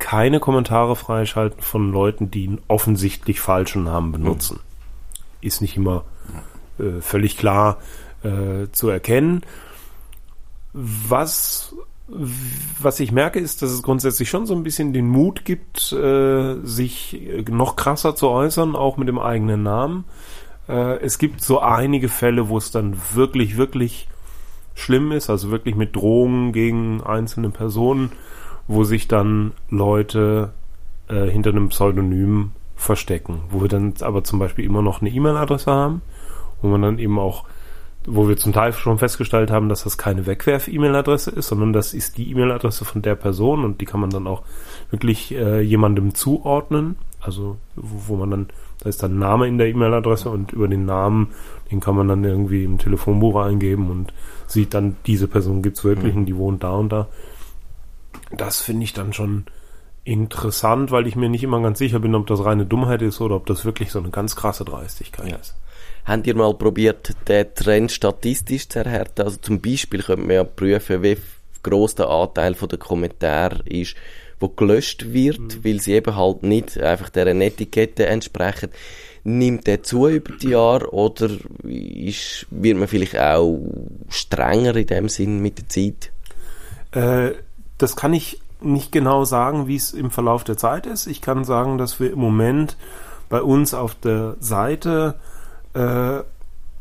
keine 0.00 0.40
Kommentare 0.40 0.96
freischalten 0.96 1.62
von 1.62 1.92
Leuten, 1.92 2.30
die 2.30 2.48
einen 2.48 2.60
offensichtlich 2.66 3.40
falschen 3.40 3.84
Namen 3.84 4.10
benutzen. 4.10 4.58
Mhm. 4.58 5.46
Ist 5.46 5.60
nicht 5.60 5.76
immer 5.76 6.04
äh, 6.78 7.00
völlig 7.00 7.36
klar 7.36 7.78
äh, 8.24 8.66
zu 8.72 8.88
erkennen. 8.88 9.42
Was, 10.72 11.74
was 12.08 12.98
ich 13.00 13.12
merke, 13.12 13.38
ist, 13.38 13.62
dass 13.62 13.70
es 13.70 13.82
grundsätzlich 13.82 14.28
schon 14.28 14.46
so 14.46 14.54
ein 14.54 14.62
bisschen 14.62 14.92
den 14.92 15.08
Mut 15.08 15.44
gibt, 15.44 15.92
äh, 15.92 16.56
sich 16.64 17.20
noch 17.48 17.76
krasser 17.76 18.16
zu 18.16 18.28
äußern, 18.28 18.74
auch 18.74 18.96
mit 18.96 19.08
dem 19.08 19.18
eigenen 19.18 19.62
Namen. 19.62 20.04
Äh, 20.68 20.98
es 21.00 21.18
gibt 21.18 21.42
so 21.42 21.60
einige 21.60 22.08
Fälle, 22.08 22.48
wo 22.48 22.58
es 22.58 22.70
dann 22.70 22.96
wirklich, 23.14 23.56
wirklich 23.56 24.08
schlimm 24.74 25.12
ist, 25.12 25.28
also 25.28 25.50
wirklich 25.50 25.74
mit 25.74 25.94
Drohungen 25.94 26.52
gegen 26.52 27.02
einzelne 27.02 27.50
Personen, 27.50 28.12
wo 28.70 28.84
sich 28.84 29.08
dann 29.08 29.52
Leute 29.68 30.52
äh, 31.08 31.26
hinter 31.26 31.50
einem 31.50 31.68
Pseudonym 31.70 32.52
verstecken, 32.76 33.40
wo 33.50 33.60
wir 33.60 33.68
dann 33.68 33.94
aber 34.00 34.22
zum 34.24 34.38
Beispiel 34.38 34.64
immer 34.64 34.80
noch 34.80 35.00
eine 35.00 35.10
E-Mail-Adresse 35.10 35.70
haben 35.70 36.02
wo 36.62 36.68
man 36.68 36.82
dann 36.82 36.98
eben 36.98 37.18
auch, 37.18 37.44
wo 38.04 38.28
wir 38.28 38.36
zum 38.36 38.52
Teil 38.52 38.72
schon 38.72 38.98
festgestellt 38.98 39.50
haben, 39.50 39.68
dass 39.68 39.84
das 39.84 39.98
keine 39.98 40.26
Wegwerf-E-Mail-Adresse 40.26 41.30
ist, 41.30 41.48
sondern 41.48 41.72
das 41.72 41.94
ist 41.94 42.18
die 42.18 42.30
E-Mail-Adresse 42.30 42.84
von 42.84 43.02
der 43.02 43.14
Person 43.14 43.64
und 43.64 43.80
die 43.80 43.84
kann 43.84 44.00
man 44.00 44.10
dann 44.10 44.26
auch 44.26 44.42
wirklich 44.90 45.34
äh, 45.34 45.60
jemandem 45.60 46.14
zuordnen. 46.14 46.96
Also 47.20 47.56
wo, 47.76 48.14
wo 48.14 48.16
man 48.16 48.30
dann, 48.30 48.46
da 48.82 48.88
ist 48.88 49.02
dann 49.02 49.18
Name 49.18 49.46
in 49.46 49.58
der 49.58 49.68
E-Mail-Adresse 49.68 50.30
und 50.30 50.52
über 50.52 50.68
den 50.68 50.86
Namen, 50.86 51.28
den 51.70 51.80
kann 51.80 51.94
man 51.94 52.08
dann 52.08 52.24
irgendwie 52.24 52.64
im 52.64 52.78
Telefonbuch 52.78 53.36
eingeben 53.36 53.90
und 53.90 54.12
sieht 54.46 54.72
dann, 54.74 54.96
diese 55.06 55.28
Person 55.28 55.62
gibt's 55.62 55.84
wirklich 55.84 56.14
Mhm. 56.14 56.20
und 56.20 56.26
die 56.26 56.36
wohnt 56.36 56.64
da 56.64 56.72
und 56.72 56.90
da. 56.90 57.08
Das 58.30 58.60
finde 58.60 58.84
ich 58.84 58.92
dann 58.92 59.12
schon 59.12 59.46
interessant, 60.04 60.90
weil 60.90 61.06
ich 61.06 61.16
mir 61.16 61.28
nicht 61.28 61.42
immer 61.42 61.60
ganz 61.60 61.78
sicher 61.78 62.00
bin, 62.00 62.14
ob 62.14 62.26
das 62.26 62.44
reine 62.44 62.64
Dummheit 62.66 63.02
ist 63.02 63.20
oder 63.20 63.36
ob 63.36 63.46
das 63.46 63.64
wirklich 63.64 63.90
so 63.90 63.98
eine 63.98 64.10
ganz 64.10 64.34
krasse 64.36 64.64
Dreistigkeit 64.64 65.28
Ja. 65.30 65.36
ist. 65.36 65.54
Habt 66.04 66.26
ihr 66.26 66.34
mal 66.34 66.54
probiert, 66.54 67.14
den 67.28 67.54
Trend 67.54 67.92
statistisch 67.92 68.68
zu 68.68 68.78
erhärten? 68.78 69.22
Also 69.22 69.36
zum 69.36 69.60
Beispiel 69.60 70.02
könnte 70.02 70.22
man 70.26 70.36
ja 70.36 70.44
prüfen, 70.44 71.02
wie 71.02 71.18
groß 71.62 71.96
der 71.96 72.08
Anteil 72.08 72.54
von 72.54 72.68
den 72.70 72.78
Kommentaren 72.78 73.60
ist, 73.66 73.94
wo 74.40 74.48
gelöscht 74.48 75.12
wird, 75.12 75.62
weil 75.64 75.80
sie 75.80 75.92
eben 75.92 76.16
halt 76.16 76.42
nicht 76.42 76.78
einfach 76.78 77.10
deren 77.10 77.42
Etikette 77.42 78.06
entsprechen. 78.06 78.70
Nimmt 79.24 79.66
der 79.66 79.82
zu 79.82 80.08
über 80.08 80.32
die 80.38 80.48
Jahre 80.48 80.90
oder 80.94 81.28
ist, 81.62 82.46
wird 82.50 82.78
man 82.78 82.88
vielleicht 82.88 83.18
auch 83.18 83.60
strenger 84.08 84.74
in 84.76 84.86
dem 84.86 85.08
Sinn 85.10 85.40
mit 85.40 85.58
der 85.58 85.68
Zeit? 85.68 86.10
Äh, 86.92 87.34
das 87.82 87.96
kann 87.96 88.12
ich 88.12 88.40
nicht 88.60 88.92
genau 88.92 89.24
sagen, 89.24 89.66
wie 89.66 89.76
es 89.76 89.92
im 89.92 90.10
Verlauf 90.10 90.44
der 90.44 90.56
Zeit 90.56 90.86
ist. 90.86 91.06
Ich 91.06 91.20
kann 91.22 91.44
sagen, 91.44 91.78
dass 91.78 91.98
wir 91.98 92.12
im 92.12 92.18
Moment 92.18 92.76
bei 93.28 93.42
uns 93.42 93.74
auf 93.74 93.94
der 93.94 94.36
Seite 94.40 95.14
äh, 95.72 96.20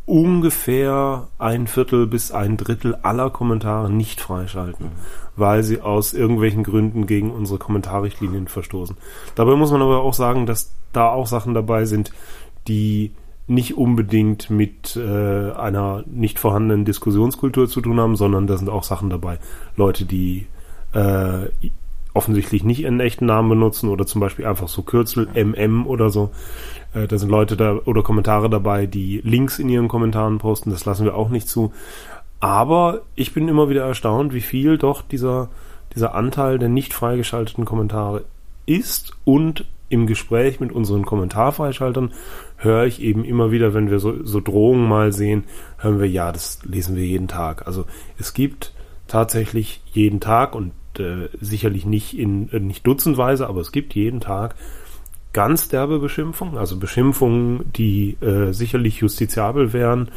ungefähr 0.05 1.27
ein 1.37 1.67
Viertel 1.67 2.07
bis 2.07 2.31
ein 2.31 2.57
Drittel 2.57 2.95
aller 2.95 3.29
Kommentare 3.29 3.89
nicht 3.91 4.19
freischalten, 4.19 4.87
weil 5.35 5.63
sie 5.63 5.81
aus 5.81 6.13
irgendwelchen 6.13 6.63
Gründen 6.63 7.05
gegen 7.05 7.31
unsere 7.31 7.59
Kommentarrichtlinien 7.59 8.47
verstoßen. 8.47 8.97
Dabei 9.35 9.55
muss 9.55 9.71
man 9.71 9.81
aber 9.81 10.01
auch 10.01 10.15
sagen, 10.15 10.47
dass 10.47 10.73
da 10.91 11.09
auch 11.09 11.27
Sachen 11.27 11.53
dabei 11.53 11.85
sind, 11.85 12.11
die 12.67 13.11
nicht 13.45 13.77
unbedingt 13.77 14.49
mit 14.49 14.95
äh, 14.95 15.51
einer 15.51 16.03
nicht 16.07 16.39
vorhandenen 16.39 16.85
Diskussionskultur 16.85 17.67
zu 17.67 17.81
tun 17.81 17.99
haben, 17.99 18.15
sondern 18.15 18.47
da 18.47 18.57
sind 18.57 18.69
auch 18.69 18.83
Sachen 18.83 19.09
dabei. 19.09 19.39
Leute, 19.75 20.05
die 20.05 20.47
äh, 20.93 21.47
offensichtlich 22.13 22.63
nicht 22.63 22.81
ihren 22.81 22.99
echten 22.99 23.25
Namen 23.25 23.49
benutzen 23.49 23.89
oder 23.89 24.05
zum 24.05 24.21
Beispiel 24.21 24.45
einfach 24.45 24.67
so 24.67 24.81
Kürzel 24.81 25.27
MM 25.33 25.85
oder 25.85 26.09
so. 26.09 26.31
Äh, 26.93 27.07
da 27.07 27.17
sind 27.17 27.29
Leute 27.29 27.55
da 27.55 27.79
oder 27.85 28.01
Kommentare 28.01 28.49
dabei, 28.49 28.85
die 28.85 29.21
Links 29.23 29.59
in 29.59 29.69
ihren 29.69 29.87
Kommentaren 29.87 30.39
posten. 30.39 30.71
Das 30.71 30.85
lassen 30.85 31.05
wir 31.05 31.15
auch 31.15 31.29
nicht 31.29 31.47
zu. 31.47 31.71
Aber 32.39 33.01
ich 33.15 33.33
bin 33.33 33.47
immer 33.47 33.69
wieder 33.69 33.85
erstaunt, 33.85 34.33
wie 34.33 34.41
viel 34.41 34.77
doch 34.77 35.01
dieser, 35.01 35.49
dieser 35.93 36.15
Anteil 36.15 36.57
der 36.57 36.69
nicht 36.69 36.93
freigeschalteten 36.93 37.65
Kommentare 37.65 38.25
ist 38.65 39.13
und 39.25 39.65
im 39.89 40.05
Gespräch 40.05 40.59
mit 40.59 40.71
unseren 40.71 41.05
Kommentarfreischaltern 41.05 42.11
höre 42.57 42.85
ich 42.85 43.01
eben 43.01 43.25
immer 43.25 43.51
wieder, 43.51 43.73
wenn 43.73 43.89
wir 43.89 43.99
so, 43.99 44.23
so 44.23 44.39
Drohungen 44.39 44.87
mal 44.87 45.11
sehen, 45.11 45.45
hören 45.77 45.99
wir, 45.99 46.07
ja, 46.07 46.31
das 46.31 46.59
lesen 46.63 46.95
wir 46.95 47.05
jeden 47.05 47.27
Tag. 47.27 47.65
Also 47.65 47.85
es 48.17 48.33
gibt 48.33 48.73
tatsächlich 49.07 49.81
jeden 49.91 50.19
Tag 50.19 50.53
und 50.53 50.71
äh, 50.99 51.29
sicherlich 51.39 51.85
nicht 51.85 52.17
in 52.17 52.49
äh, 52.51 52.59
nicht 52.59 52.85
dutzendweise, 52.85 53.47
aber 53.47 53.61
es 53.61 53.71
gibt 53.71 53.95
jeden 53.95 54.19
Tag 54.19 54.55
ganz 55.33 55.69
derbe 55.69 55.99
Beschimpfungen, 55.99 56.57
also 56.57 56.77
Beschimpfungen, 56.77 57.71
die 57.73 58.17
äh, 58.21 58.51
sicherlich 58.51 58.97
justiziabel 58.97 59.73
wären, 59.73 60.09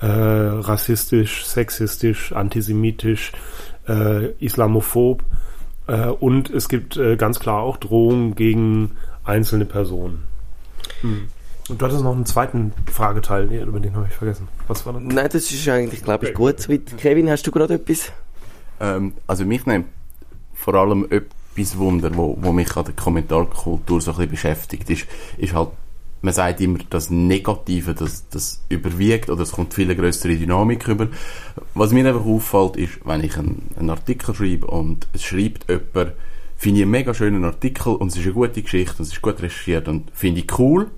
äh, 0.00 0.06
rassistisch, 0.06 1.46
sexistisch, 1.46 2.32
antisemitisch, 2.32 3.32
äh, 3.88 4.32
islamophob 4.32 5.24
äh, 5.86 6.06
und 6.06 6.50
es 6.50 6.68
gibt 6.68 6.96
äh, 6.96 7.16
ganz 7.16 7.40
klar 7.40 7.62
auch 7.62 7.76
Drohungen 7.76 8.34
gegen 8.34 8.92
einzelne 9.24 9.64
Personen. 9.64 10.24
Und 11.02 11.80
du 11.80 11.86
hattest 11.86 12.02
noch 12.02 12.14
einen 12.14 12.26
zweiten 12.26 12.72
Frageteil, 12.90 13.46
nee, 13.46 13.60
über 13.60 13.80
den 13.80 13.94
habe 13.94 14.06
ich 14.08 14.14
vergessen. 14.14 14.48
Was 14.66 14.84
war 14.86 14.92
das? 14.92 15.02
Nein, 15.02 15.28
das 15.32 15.50
ist 15.50 15.68
eigentlich, 15.68 16.02
glaube 16.02 16.28
ich, 16.28 16.34
gut. 16.34 16.68
Kevin, 16.98 17.30
hast 17.30 17.46
du 17.46 17.50
gerade 17.50 17.74
etwas? 17.74 18.12
Ähm, 18.80 19.14
also 19.26 19.44
mich 19.44 19.64
nimmt 19.66 19.86
vor 20.60 20.74
allem 20.74 21.06
etwas 21.10 21.78
Wunder, 21.78 22.14
wo, 22.14 22.36
wo 22.40 22.52
mich 22.52 22.76
an 22.76 22.84
der 22.84 22.94
Kommentarkultur 22.94 24.00
so 24.00 24.10
ein 24.10 24.16
bisschen 24.16 24.30
beschäftigt, 24.30 24.90
ist, 24.90 25.06
ist 25.38 25.54
halt, 25.54 25.70
man 26.22 26.34
sagt 26.34 26.60
immer, 26.60 26.78
das 26.90 27.08
Negative, 27.08 27.94
das, 27.94 28.28
das 28.28 28.62
überwiegt 28.68 29.30
oder 29.30 29.42
es 29.42 29.52
kommt 29.52 29.72
viel 29.72 29.94
größere 29.94 30.36
Dynamik 30.36 30.86
über. 30.86 31.08
Was 31.74 31.92
mir 31.92 32.06
einfach 32.06 32.26
auffällt, 32.26 32.76
ist, 32.76 33.00
wenn 33.06 33.24
ich 33.24 33.38
einen, 33.38 33.70
einen 33.78 33.90
Artikel 33.90 34.34
schreibe 34.34 34.66
und 34.66 35.08
es 35.14 35.22
schreibt 35.22 35.68
jemand, 35.70 36.12
finde 36.56 36.80
ich 36.80 36.82
einen 36.82 36.90
mega 36.90 37.14
schönen 37.14 37.44
Artikel 37.44 37.94
und 37.94 38.08
es 38.08 38.16
ist 38.16 38.24
eine 38.24 38.34
gute 38.34 38.60
Geschichte 38.60 38.96
und 38.98 39.06
es 39.06 39.12
ist 39.14 39.22
gut 39.22 39.40
recherchiert 39.40 39.88
und 39.88 40.10
finde 40.12 40.42
ich 40.42 40.58
cool, 40.58 40.90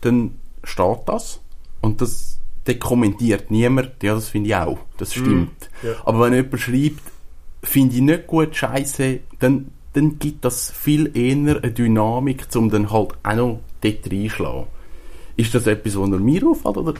dann 0.00 0.32
steht 0.64 0.98
das 1.06 1.40
und 1.80 2.00
das 2.00 2.40
dann 2.64 2.80
kommentiert 2.80 3.50
niemand, 3.50 4.02
ja, 4.02 4.14
das 4.14 4.28
finde 4.28 4.48
ich 4.48 4.56
auch, 4.56 4.78
das 4.96 5.12
stimmt. 5.12 5.70
ja. 5.82 5.92
Aber 6.04 6.20
wenn 6.20 6.32
jemand 6.32 6.58
schreibt, 6.58 7.13
finde 7.64 7.96
ich 7.96 8.00
nicht 8.00 8.26
gut, 8.26 8.54
scheiße, 8.54 9.20
dann, 9.40 9.70
dann 9.94 10.18
gibt 10.18 10.44
das 10.44 10.70
viel 10.70 11.16
eher 11.16 11.32
eine 11.32 11.70
Dynamik, 11.70 12.46
um 12.54 12.70
dann 12.70 12.90
halt 12.90 13.12
auch 13.22 13.34
noch 13.34 13.60
dort 13.80 14.10
reinschlagen. 14.10 14.66
Ist 15.36 15.54
das 15.54 15.66
etwas, 15.66 15.98
was 15.98 16.08
mir 16.08 16.46
auffällt, 16.46 16.76
oder 16.76 16.94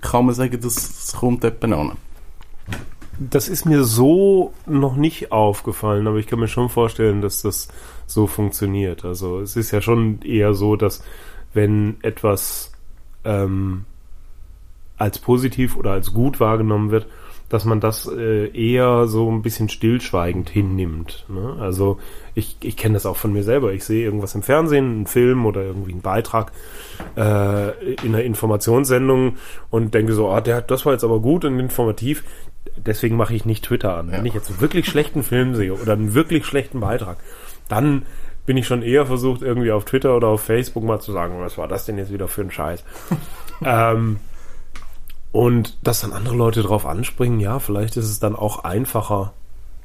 kann 0.00 0.26
man 0.26 0.34
sagen, 0.34 0.60
dass 0.60 0.76
es 0.76 1.12
kommt 1.12 1.44
jemand 1.44 1.72
an? 1.72 1.92
Das 3.18 3.48
ist 3.48 3.66
mir 3.66 3.84
so 3.84 4.52
noch 4.66 4.96
nicht 4.96 5.32
aufgefallen, 5.32 6.06
aber 6.06 6.18
ich 6.18 6.26
kann 6.26 6.40
mir 6.40 6.48
schon 6.48 6.68
vorstellen, 6.68 7.20
dass 7.20 7.42
das 7.42 7.68
so 8.06 8.26
funktioniert. 8.26 9.04
Also 9.04 9.40
es 9.40 9.56
ist 9.56 9.70
ja 9.70 9.80
schon 9.80 10.20
eher 10.22 10.54
so, 10.54 10.76
dass 10.76 11.02
wenn 11.54 11.96
etwas 12.02 12.72
ähm, 13.24 13.84
als 14.96 15.18
positiv 15.18 15.76
oder 15.76 15.92
als 15.92 16.12
gut 16.12 16.40
wahrgenommen 16.40 16.90
wird, 16.90 17.06
dass 17.52 17.66
man 17.66 17.80
das 17.80 18.08
äh, 18.08 18.46
eher 18.48 19.06
so 19.06 19.30
ein 19.30 19.42
bisschen 19.42 19.68
stillschweigend 19.68 20.48
hinnimmt. 20.48 21.26
Ne? 21.28 21.58
Also 21.60 21.98
ich, 22.34 22.56
ich 22.62 22.78
kenne 22.78 22.94
das 22.94 23.04
auch 23.04 23.18
von 23.18 23.30
mir 23.30 23.42
selber. 23.42 23.74
Ich 23.74 23.84
sehe 23.84 24.02
irgendwas 24.02 24.34
im 24.34 24.42
Fernsehen, 24.42 24.86
einen 24.86 25.06
Film 25.06 25.44
oder 25.44 25.62
irgendwie 25.62 25.92
einen 25.92 26.00
Beitrag 26.00 26.50
äh, 27.14 27.94
in 27.96 28.14
einer 28.14 28.22
Informationssendung 28.22 29.36
und 29.68 29.92
denke 29.92 30.14
so, 30.14 30.30
ah, 30.30 30.40
der, 30.40 30.62
das 30.62 30.86
war 30.86 30.94
jetzt 30.94 31.04
aber 31.04 31.20
gut 31.20 31.44
und 31.44 31.60
informativ. 31.60 32.24
Deswegen 32.78 33.16
mache 33.16 33.34
ich 33.34 33.44
nicht 33.44 33.66
Twitter 33.66 33.98
an. 33.98 34.10
Wenn 34.12 34.24
ich 34.24 34.32
jetzt 34.32 34.48
einen 34.48 34.62
wirklich 34.62 34.86
schlechten 34.86 35.22
Film 35.22 35.54
sehe 35.54 35.74
oder 35.74 35.92
einen 35.92 36.14
wirklich 36.14 36.46
schlechten 36.46 36.80
Beitrag, 36.80 37.18
dann 37.68 38.06
bin 38.46 38.56
ich 38.56 38.66
schon 38.66 38.82
eher 38.82 39.04
versucht, 39.04 39.42
irgendwie 39.42 39.72
auf 39.72 39.84
Twitter 39.84 40.16
oder 40.16 40.28
auf 40.28 40.40
Facebook 40.40 40.84
mal 40.84 41.00
zu 41.00 41.12
sagen, 41.12 41.34
was 41.38 41.58
war 41.58 41.68
das 41.68 41.84
denn 41.84 41.98
jetzt 41.98 42.14
wieder 42.14 42.28
für 42.28 42.40
ein 42.40 42.50
Scheiß? 42.50 42.82
ähm, 43.62 44.20
und 45.32 45.78
dass 45.82 46.02
dann 46.02 46.12
andere 46.12 46.36
Leute 46.36 46.62
drauf 46.62 46.86
anspringen, 46.86 47.40
ja, 47.40 47.58
vielleicht 47.58 47.96
ist 47.96 48.08
es 48.08 48.20
dann 48.20 48.36
auch 48.36 48.64
einfacher, 48.64 49.32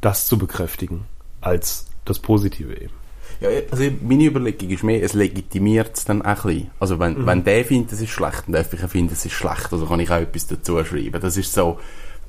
das 0.01 0.27
zu 0.27 0.37
bekräftigen, 0.37 1.05
als 1.41 1.87
das 2.05 2.19
Positive 2.19 2.73
eben. 2.75 2.93
Ja, 3.39 3.49
also 3.71 3.83
meine 4.01 4.25
Überlegung 4.25 4.69
ist 4.69 4.83
mehr, 4.83 5.03
es 5.03 5.13
legitimiert 5.13 5.95
es 5.95 6.05
dann 6.05 6.21
auch 6.21 6.27
ein 6.27 6.35
bisschen. 6.35 6.71
Also 6.79 6.99
wenn, 6.99 7.25
wenn 7.25 7.43
der 7.43 7.65
findet, 7.65 7.91
es 7.91 8.01
ist 8.01 8.09
schlecht, 8.09 8.43
dann 8.47 8.53
darf 8.53 8.73
ich 8.73 8.83
auch 8.83 8.89
finden, 8.89 9.13
es 9.13 9.25
ist 9.25 9.33
schlecht. 9.33 9.71
Also 9.71 9.85
kann 9.85 9.99
ich 9.99 10.09
auch 10.09 10.15
etwas 10.15 10.47
dazu 10.47 10.83
schreiben. 10.83 11.21
Das 11.21 11.37
ist 11.37 11.53
so, 11.53 11.79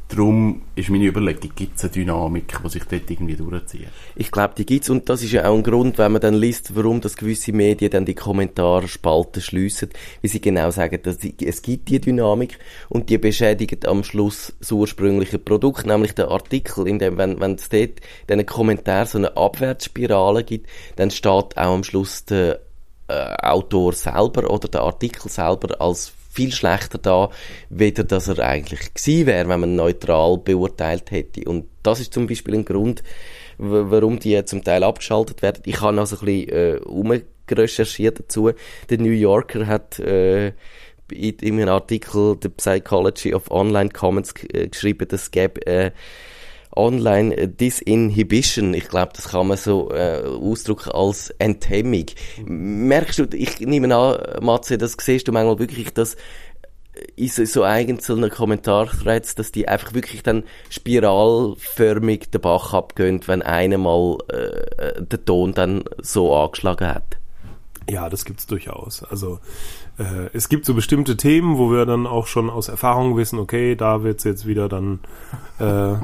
darum 0.08 0.62
ist 0.74 0.88
meine 0.88 1.04
Überlegung, 1.04 1.52
gibt 1.54 1.76
es 1.76 1.84
eine 1.84 1.92
Dynamik, 1.92 2.58
die 2.64 2.68
sich 2.68 2.84
dort 2.84 3.10
irgendwie 3.10 3.36
durchzieht. 3.36 3.88
Ich 4.16 4.30
glaube, 4.30 4.54
die 4.56 4.64
gibt's 4.64 4.88
und 4.90 5.08
das 5.08 5.22
ist 5.22 5.32
ja 5.32 5.46
auch 5.46 5.54
ein 5.54 5.62
Grund, 5.62 5.98
wenn 5.98 6.12
man 6.12 6.20
dann 6.20 6.34
liest, 6.34 6.74
warum 6.74 7.00
das 7.00 7.16
gewisse 7.16 7.52
Medien 7.52 7.90
dann 7.90 8.04
die 8.04 8.14
Kommentarspalten 8.14 9.42
schliessen, 9.42 9.90
wie 10.22 10.28
sie 10.28 10.40
genau 10.40 10.70
sagen, 10.70 11.00
dass 11.02 11.18
die, 11.18 11.34
es 11.46 11.62
gibt 11.62 11.88
die 11.90 12.00
Dynamik 12.00 12.58
und 12.88 13.10
die 13.10 13.18
beschädigt 13.18 13.86
am 13.86 14.02
Schluss 14.02 14.54
das 14.58 14.72
ursprüngliche 14.72 15.38
Produkt, 15.38 15.86
nämlich 15.86 16.14
der 16.14 16.28
Artikel, 16.28 16.88
in 16.88 16.98
dem, 16.98 17.18
wenn, 17.18 17.38
wenn 17.40 17.54
es 17.54 17.68
dort 17.68 18.00
in 18.26 18.38
den 18.38 18.46
Kommentar 18.46 19.06
so 19.06 19.18
eine 19.18 19.36
Abwärtsspirale 19.36 20.42
gibt, 20.42 20.68
dann 20.96 21.10
steht 21.10 21.56
auch 21.56 21.74
am 21.74 21.84
Schluss 21.84 22.24
der 22.24 22.60
äh, 23.08 23.34
Autor 23.42 23.92
selber 23.92 24.50
oder 24.50 24.68
der 24.68 24.82
Artikel 24.82 25.28
selber 25.30 25.80
als 25.80 26.12
viel 26.38 26.52
schlechter 26.52 26.98
da, 26.98 27.30
weder 27.68 28.04
dass 28.04 28.28
er 28.28 28.38
eigentlich 28.38 28.94
gewesen 28.94 29.26
wäre, 29.26 29.48
wenn 29.48 29.58
man 29.58 29.74
neutral 29.74 30.38
beurteilt 30.38 31.10
hätte. 31.10 31.48
Und 31.48 31.66
das 31.82 31.98
ist 31.98 32.12
zum 32.12 32.28
Beispiel 32.28 32.54
ein 32.54 32.64
Grund, 32.64 33.02
warum 33.58 34.20
die 34.20 34.44
zum 34.44 34.62
Teil 34.62 34.84
abgeschaltet 34.84 35.42
werden. 35.42 35.62
Ich 35.66 35.80
habe 35.80 35.98
also 35.98 36.16
ein 36.16 36.24
bisschen 36.24 38.06
äh, 38.06 38.12
dazu. 38.12 38.52
Der 38.88 38.98
New 38.98 39.10
Yorker 39.10 39.66
hat 39.66 39.98
äh, 39.98 40.52
in, 41.10 41.36
in 41.40 41.54
einem 41.54 41.70
Artikel 41.70 42.36
The 42.40 42.50
Psychology 42.50 43.34
of 43.34 43.50
Online 43.50 43.90
Comments 43.90 44.32
äh, 44.52 44.68
geschrieben, 44.68 45.08
dass 45.08 45.22
es 45.22 45.30
gäbe 45.32 45.66
äh, 45.66 45.90
Online 46.76 47.36
äh, 47.36 47.48
Disinhibition, 47.48 48.74
ich 48.74 48.88
glaube, 48.88 49.12
das 49.14 49.28
kann 49.28 49.46
man 49.46 49.56
so 49.56 49.90
äh, 49.90 50.22
ausdrücken 50.24 50.90
als 50.92 51.30
Enthemmung. 51.38 52.06
Merkst 52.44 53.18
du, 53.18 53.24
ich 53.32 53.60
nehme 53.60 53.94
an, 53.94 54.44
Matze, 54.44 54.78
das 54.78 54.96
siehst 55.00 55.28
du 55.28 55.32
manchmal 55.32 55.58
wirklich, 55.58 55.92
dass 55.92 56.16
in 57.16 57.28
so, 57.28 57.62
einzelnen 57.62 58.30
Kommentarthreads, 58.30 59.34
dass 59.34 59.52
die 59.52 59.68
einfach 59.68 59.94
wirklich 59.94 60.22
dann 60.22 60.44
spiralförmig 60.70 62.30
den 62.30 62.40
Bach 62.40 62.74
abgehen, 62.74 63.20
wenn 63.26 63.42
einer 63.42 63.78
mal 63.78 64.18
äh, 64.28 65.02
den 65.02 65.24
Ton 65.24 65.54
dann 65.54 65.84
so 66.02 66.34
angeschlagen 66.34 66.88
hat. 66.88 67.18
Ja, 67.88 68.10
das 68.10 68.24
gibt's 68.24 68.46
durchaus. 68.46 69.02
Also 69.02 69.38
äh, 69.98 70.28
es 70.32 70.48
gibt 70.48 70.66
so 70.66 70.74
bestimmte 70.74 71.16
Themen, 71.16 71.56
wo 71.56 71.70
wir 71.70 71.86
dann 71.86 72.06
auch 72.06 72.26
schon 72.26 72.50
aus 72.50 72.68
Erfahrung 72.68 73.16
wissen, 73.16 73.38
okay, 73.38 73.76
da 73.76 74.02
wird's 74.02 74.24
jetzt 74.24 74.46
wieder 74.46 74.68
dann 74.68 75.00
äh, 75.58 75.94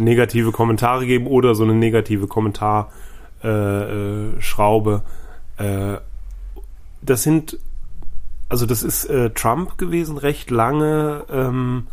negative 0.00 0.52
Kommentare 0.52 1.06
geben 1.06 1.26
oder 1.26 1.54
so 1.54 1.64
eine 1.64 1.74
negative 1.74 2.26
Kommentarschraube. 2.26 5.02
Äh, 5.58 5.94
äh, 5.94 5.98
das 7.02 7.22
sind, 7.22 7.58
also 8.48 8.66
das 8.66 8.82
ist 8.82 9.06
äh, 9.06 9.30
Trump 9.30 9.78
gewesen, 9.78 10.18
recht 10.18 10.50
lange 10.50 11.24
ähm, 11.30 11.86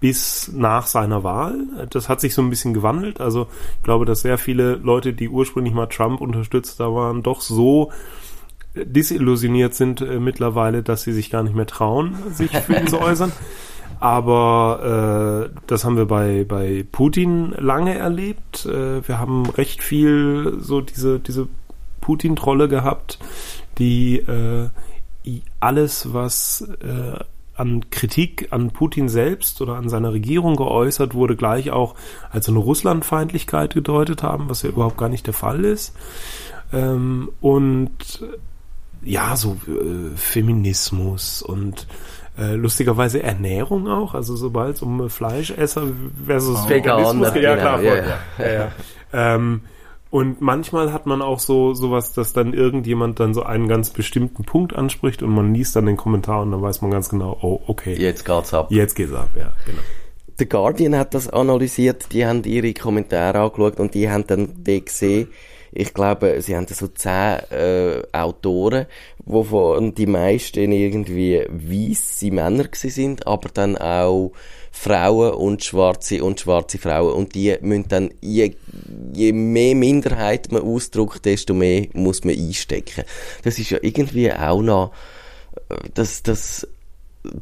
bis 0.00 0.50
nach 0.54 0.86
seiner 0.86 1.24
Wahl. 1.24 1.58
Das 1.90 2.08
hat 2.08 2.20
sich 2.20 2.34
so 2.34 2.42
ein 2.42 2.50
bisschen 2.50 2.72
gewandelt. 2.72 3.20
Also 3.20 3.48
ich 3.76 3.82
glaube, 3.82 4.04
dass 4.04 4.20
sehr 4.20 4.38
viele 4.38 4.76
Leute, 4.76 5.12
die 5.12 5.28
ursprünglich 5.28 5.74
mal 5.74 5.86
Trump 5.86 6.20
unterstützt 6.20 6.78
da 6.80 6.94
waren, 6.94 7.22
doch 7.22 7.40
so 7.40 7.90
disillusioniert 8.74 9.74
sind 9.74 10.00
äh, 10.00 10.20
mittlerweile, 10.20 10.82
dass 10.82 11.02
sie 11.02 11.12
sich 11.12 11.30
gar 11.30 11.42
nicht 11.42 11.54
mehr 11.54 11.66
trauen, 11.66 12.16
sich 12.32 12.50
für 12.50 12.74
ihn 12.74 12.86
zu 12.86 13.00
äußern. 13.00 13.32
Aber 14.00 15.50
äh, 15.50 15.58
das 15.66 15.84
haben 15.84 15.96
wir 15.96 16.06
bei, 16.06 16.44
bei 16.48 16.86
Putin 16.90 17.52
lange 17.58 17.96
erlebt. 17.96 18.64
Äh, 18.66 19.06
wir 19.06 19.18
haben 19.18 19.46
recht 19.50 19.82
viel 19.82 20.58
so 20.60 20.80
diese, 20.80 21.18
diese 21.18 21.48
Putin-Trolle 22.00 22.68
gehabt, 22.68 23.18
die 23.78 24.18
äh, 24.18 24.68
alles, 25.60 26.12
was 26.12 26.68
äh, 26.80 27.18
an 27.58 27.90
Kritik 27.90 28.48
an 28.50 28.70
Putin 28.70 29.08
selbst 29.08 29.60
oder 29.60 29.74
an 29.74 29.88
seiner 29.88 30.12
Regierung 30.12 30.54
geäußert 30.56 31.14
wurde, 31.14 31.34
gleich 31.34 31.70
auch 31.70 31.96
als 32.30 32.48
eine 32.48 32.58
Russlandfeindlichkeit 32.58 33.74
gedeutet 33.74 34.22
haben, 34.22 34.48
was 34.48 34.62
ja 34.62 34.70
überhaupt 34.70 34.96
gar 34.96 35.08
nicht 35.08 35.26
der 35.26 35.34
Fall 35.34 35.64
ist. 35.64 35.94
Ähm, 36.72 37.30
und 37.40 38.22
ja, 39.02 39.36
so 39.36 39.56
äh, 39.66 40.16
Feminismus 40.16 41.42
und 41.42 41.88
äh, 42.38 42.54
lustigerweise 42.54 43.22
Ernährung 43.22 43.88
auch, 43.88 44.14
also 44.14 44.36
sobald 44.36 44.76
es 44.76 44.82
um 44.82 45.10
Fleischesser 45.10 45.88
versus 46.24 46.60
oh. 46.64 46.68
Veganer, 46.68 47.32
geht, 47.32 47.42
ja 47.42 47.56
klar, 47.56 47.82
ja. 47.82 47.94
Ja, 48.38 48.52
ja. 48.52 48.72
Ähm, 49.12 49.62
und 50.10 50.40
manchmal 50.40 50.92
hat 50.92 51.04
man 51.04 51.20
auch 51.20 51.38
so 51.38 51.74
sowas, 51.74 52.12
dass 52.12 52.32
dann 52.32 52.54
irgendjemand 52.54 53.20
dann 53.20 53.34
so 53.34 53.42
einen 53.42 53.68
ganz 53.68 53.90
bestimmten 53.90 54.44
Punkt 54.44 54.74
anspricht 54.74 55.22
und 55.22 55.30
man 55.30 55.52
liest 55.52 55.76
dann 55.76 55.86
den 55.86 55.96
Kommentar 55.96 56.42
und 56.42 56.52
dann 56.52 56.62
weiß 56.62 56.80
man 56.80 56.90
ganz 56.90 57.08
genau, 57.08 57.36
oh, 57.42 57.60
okay. 57.66 57.94
Jetzt 57.94 58.24
geht's 58.24 58.54
ab. 58.54 58.70
Jetzt 58.70 58.94
geht's 58.94 59.12
ab, 59.12 59.28
ja, 59.36 59.52
genau. 59.66 59.82
The 60.38 60.48
Guardian 60.48 60.96
hat 60.96 61.14
das 61.14 61.28
analysiert, 61.28 62.12
die 62.12 62.24
haben 62.24 62.44
ihre 62.44 62.72
Kommentare 62.72 63.40
angeschaut 63.40 63.80
und 63.80 63.94
die 63.94 64.08
haben 64.08 64.26
dann 64.26 64.62
die 64.62 64.84
gesehen, 64.84 65.28
ich 65.72 65.94
glaube, 65.94 66.40
sie 66.40 66.56
haben 66.56 66.66
so 66.68 66.88
zehn 66.88 67.38
äh, 67.50 68.02
Autoren, 68.12 68.86
wovon 69.24 69.94
die 69.94 70.06
meisten 70.06 70.72
irgendwie 70.72 71.44
weiße 71.48 72.30
Männer 72.30 72.64
sind, 72.72 73.26
aber 73.26 73.48
dann 73.52 73.76
auch 73.76 74.32
Frauen 74.70 75.34
und 75.34 75.64
schwarze 75.64 76.22
und 76.22 76.40
schwarze 76.40 76.78
Frauen. 76.78 77.12
Und 77.12 77.34
die 77.34 77.56
müssen 77.60 77.88
dann, 77.88 78.10
je, 78.20 78.54
je 79.12 79.32
mehr 79.32 79.74
Minderheit 79.74 80.50
man 80.52 80.62
ausdrückt, 80.62 81.24
desto 81.24 81.52
mehr 81.54 81.86
muss 81.92 82.24
man 82.24 82.36
einstecken. 82.36 83.04
Das 83.42 83.58
ist 83.58 83.70
ja 83.70 83.78
irgendwie 83.82 84.32
auch 84.32 84.62
noch, 84.62 84.92
äh, 85.68 85.74
das, 85.94 86.22
das 86.22 86.66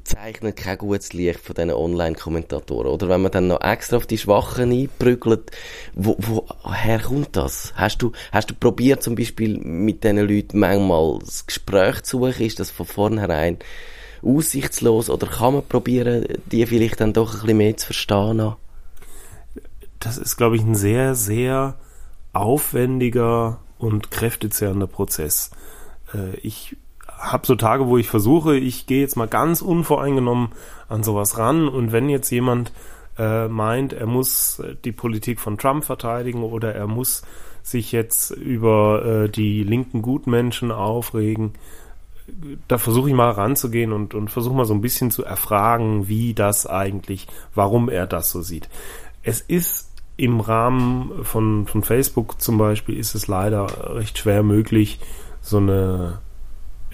zeichnet 0.05 0.57
kein 0.57 0.79
gutes 0.79 1.13
Licht 1.13 1.41
von 1.41 1.55
diesen 1.55 1.71
Online-Kommentatoren. 1.71 2.91
Oder 2.91 3.09
wenn 3.09 3.23
man 3.23 3.33
dann 3.33 3.49
noch 3.49 3.61
extra 3.61 3.97
auf 3.97 4.07
die 4.07 4.19
Schwachen 4.19 4.73
einprügelt, 4.73 5.51
wo, 5.95 6.17
woher 6.19 7.01
kommt 7.01 7.37
das? 7.37 7.73
Hast 7.77 8.03
du, 8.03 8.13
hast 8.33 8.51
du 8.51 8.55
probiert 8.55 9.03
zum 9.03 9.15
Beispiel 9.15 9.59
mit 9.59 10.05
diesen 10.05 10.19
Leuten 10.19 10.59
manchmal 10.59 11.19
das 11.21 11.47
Gespräch 11.47 12.03
zu 12.03 12.19
suchen? 12.19 12.47
Ist 12.47 12.61
das 12.61 12.71
von 12.71 12.87
vornherein 12.87 13.59
aussichtslos? 14.23 15.11
Oder 15.11 15.27
kann 15.27 15.55
man 15.55 15.67
probieren, 15.67 16.27
die 16.47 16.67
vielleicht 16.67 17.01
dann 17.01 17.13
doch 17.13 17.35
ein 17.35 17.41
bisschen 17.41 17.57
mehr 17.59 17.77
zu 17.77 17.87
verstehen? 17.87 18.55
Das 19.99 20.19
ist, 20.19 20.37
glaube 20.37 20.57
ich, 20.57 20.63
ein 20.63 20.75
sehr, 20.75 21.15
sehr 21.15 21.77
aufwendiger 22.33 23.61
und 23.79 24.11
kräftezehrender 24.11 24.87
Prozess. 24.87 25.51
Äh, 26.15 26.37
ich 26.37 26.77
habe 27.19 27.47
so 27.47 27.55
Tage, 27.55 27.87
wo 27.87 27.99
ich 27.99 28.09
versuche, 28.09 28.57
ich 28.57 28.87
gehe 28.87 29.01
jetzt 29.01 29.17
mal 29.17 29.29
ganz 29.29 29.63
unvoreingenommen 29.63 30.49
an 30.89 31.03
sowas 31.03 31.39
ran 31.39 31.69
und 31.69 31.93
wenn 31.93 32.09
jetzt 32.09 32.31
jemand 32.31 32.73
äh, 33.19 33.49
meint, 33.49 33.93
er 33.93 34.07
muss 34.07 34.63
die 34.85 34.93
Politik 34.93 35.41
von 35.41 35.59
Trump 35.59 35.85
verteidigen 35.85 36.43
oder 36.43 36.75
er 36.75 36.87
muss 36.87 37.23
sich 37.63 37.91
jetzt 37.93 38.31
über 38.31 39.05
äh, 39.05 39.29
die 39.29 39.65
linken 39.65 40.03
Gutmenschen 40.03 40.71
aufregen, 40.71 41.55
da 42.69 42.79
versuche 42.79 43.09
ich 43.09 43.15
mal 43.15 43.31
ranzugehen 43.31 43.93
und, 43.93 44.15
und 44.15 44.31
versuche 44.31 44.55
mal 44.55 44.65
so 44.65 44.75
ein 44.75 44.81
bisschen 44.81 45.11
zu 45.11 45.25
erfragen, 45.25 46.09
wie 46.09 46.35
das 46.35 46.67
eigentlich, 46.67 47.29
warum 47.55 47.89
er 47.89 48.07
das 48.07 48.31
so 48.31 48.43
sieht. 48.43 48.69
Es 49.23 49.41
ist 49.41 49.91
im 50.17 50.41
Rahmen 50.41 51.25
von, 51.25 51.67
von 51.67 51.83
Facebook 51.83 52.41
zum 52.41 52.59
Beispiel 52.59 52.99
ist 52.99 53.15
es 53.15 53.29
leider 53.29 53.95
recht 53.97 54.19
schwer 54.19 54.43
möglich, 54.43 54.99
so 55.41 55.59
eine 55.59 56.19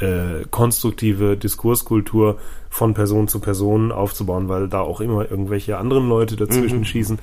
äh, 0.03 0.45
konstruktive 0.51 1.37
Diskurskultur 1.37 2.39
von 2.69 2.93
Person 2.93 3.29
zu 3.29 3.39
Person 3.39 3.93
aufzubauen, 3.93 4.49
weil 4.49 4.69
da 4.69 4.81
auch 4.81 5.01
immer 5.01 5.31
irgendwelche 5.31 5.79
anderen 5.79 6.09
Leute 6.09 6.37
dazwischen 6.37 6.81
mhm. 6.81 6.85
schießen. 6.85 7.19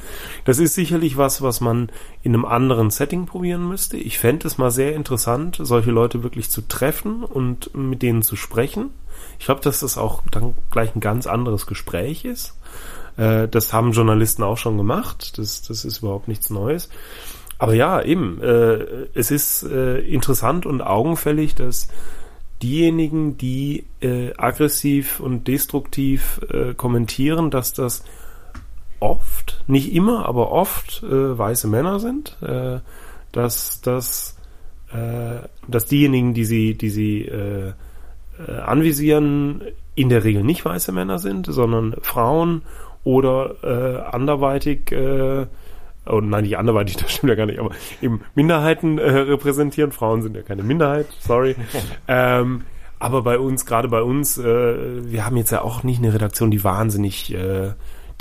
Das 0.45 0.59
ist 0.59 0.75
sicherlich 0.75 1.17
was, 1.17 1.41
was 1.41 1.59
man 1.59 1.91
in 2.23 2.33
einem 2.33 2.45
anderen 2.45 2.89
Setting 2.89 3.25
probieren 3.25 3.67
müsste. 3.67 3.97
Ich 3.97 4.17
fände 4.17 4.47
es 4.47 4.57
mal 4.57 4.71
sehr 4.71 4.95
interessant, 4.95 5.59
solche 5.61 5.91
Leute 5.91 6.23
wirklich 6.23 6.49
zu 6.49 6.61
treffen 6.61 7.23
und 7.23 7.75
mit 7.75 8.01
denen 8.01 8.21
zu 8.21 8.35
sprechen. 8.35 8.91
Ich 9.39 9.45
glaube, 9.45 9.61
dass 9.61 9.81
das 9.81 9.97
auch 9.97 10.21
dann 10.31 10.53
gleich 10.71 10.95
ein 10.95 11.01
ganz 11.01 11.27
anderes 11.27 11.65
Gespräch 11.67 12.23
ist. 12.23 12.55
Äh, 13.17 13.49
das 13.49 13.73
haben 13.73 13.91
Journalisten 13.91 14.43
auch 14.43 14.57
schon 14.57 14.77
gemacht. 14.77 15.37
Das, 15.37 15.63
das 15.63 15.83
ist 15.83 15.97
überhaupt 15.97 16.29
nichts 16.29 16.49
Neues. 16.49 16.89
Aber 17.57 17.73
ja, 17.73 18.01
eben, 18.01 18.41
äh, 18.41 19.07
es 19.13 19.31
ist 19.31 19.63
äh, 19.63 19.99
interessant 19.99 20.65
und 20.65 20.81
augenfällig, 20.81 21.55
dass 21.55 21.89
diejenigen, 22.61 23.37
die 23.37 23.85
äh, 24.01 24.33
aggressiv 24.37 25.19
und 25.19 25.47
destruktiv 25.47 26.41
äh, 26.49 26.73
kommentieren, 26.73 27.51
dass 27.51 27.73
das 27.73 28.03
oft, 28.99 29.63
nicht 29.67 29.93
immer, 29.93 30.25
aber 30.27 30.51
oft 30.51 31.03
äh, 31.03 31.37
weiße 31.37 31.67
Männer 31.67 31.99
sind, 31.99 32.37
äh, 32.41 32.79
dass, 33.31 33.81
dass, 33.81 34.37
äh, 34.91 35.47
dass 35.67 35.85
diejenigen, 35.85 36.33
die 36.33 36.45
sie, 36.45 36.75
die 36.75 36.89
sie 36.89 37.21
äh, 37.25 37.73
anvisieren, 38.65 39.61
in 39.95 40.09
der 40.09 40.23
Regel 40.23 40.43
nicht 40.43 40.63
weiße 40.63 40.91
Männer 40.93 41.19
sind, 41.19 41.47
sondern 41.47 41.93
Frauen 42.01 42.61
oder 43.03 44.13
anderweitig 44.13 44.95
oh 46.05 46.21
nein, 46.21 46.43
nicht 46.43 46.57
anderweitig, 46.57 46.97
das 46.97 47.11
stimmt 47.15 47.29
ja 47.29 47.35
gar 47.35 47.45
nicht, 47.45 47.59
aber 47.59 47.71
eben 48.01 48.21
Minderheiten 48.35 48.97
äh, 48.97 49.09
repräsentieren. 49.09 49.91
Frauen 49.91 50.21
sind 50.21 50.35
ja 50.35 50.41
keine 50.41 50.63
Minderheit, 50.63 51.07
sorry. 51.19 51.55
ähm, 52.07 52.63
aber 52.99 53.21
bei 53.21 53.39
uns, 53.39 53.65
gerade 53.65 53.87
bei 53.87 54.01
uns, 54.01 54.37
äh, 54.37 55.11
wir 55.11 55.25
haben 55.25 55.37
jetzt 55.37 55.51
ja 55.51 55.61
auch 55.61 55.83
nicht 55.83 55.99
eine 55.99 56.13
Redaktion, 56.13 56.51
die 56.51 56.63
wahnsinnig 56.63 57.33
äh, 57.33 57.71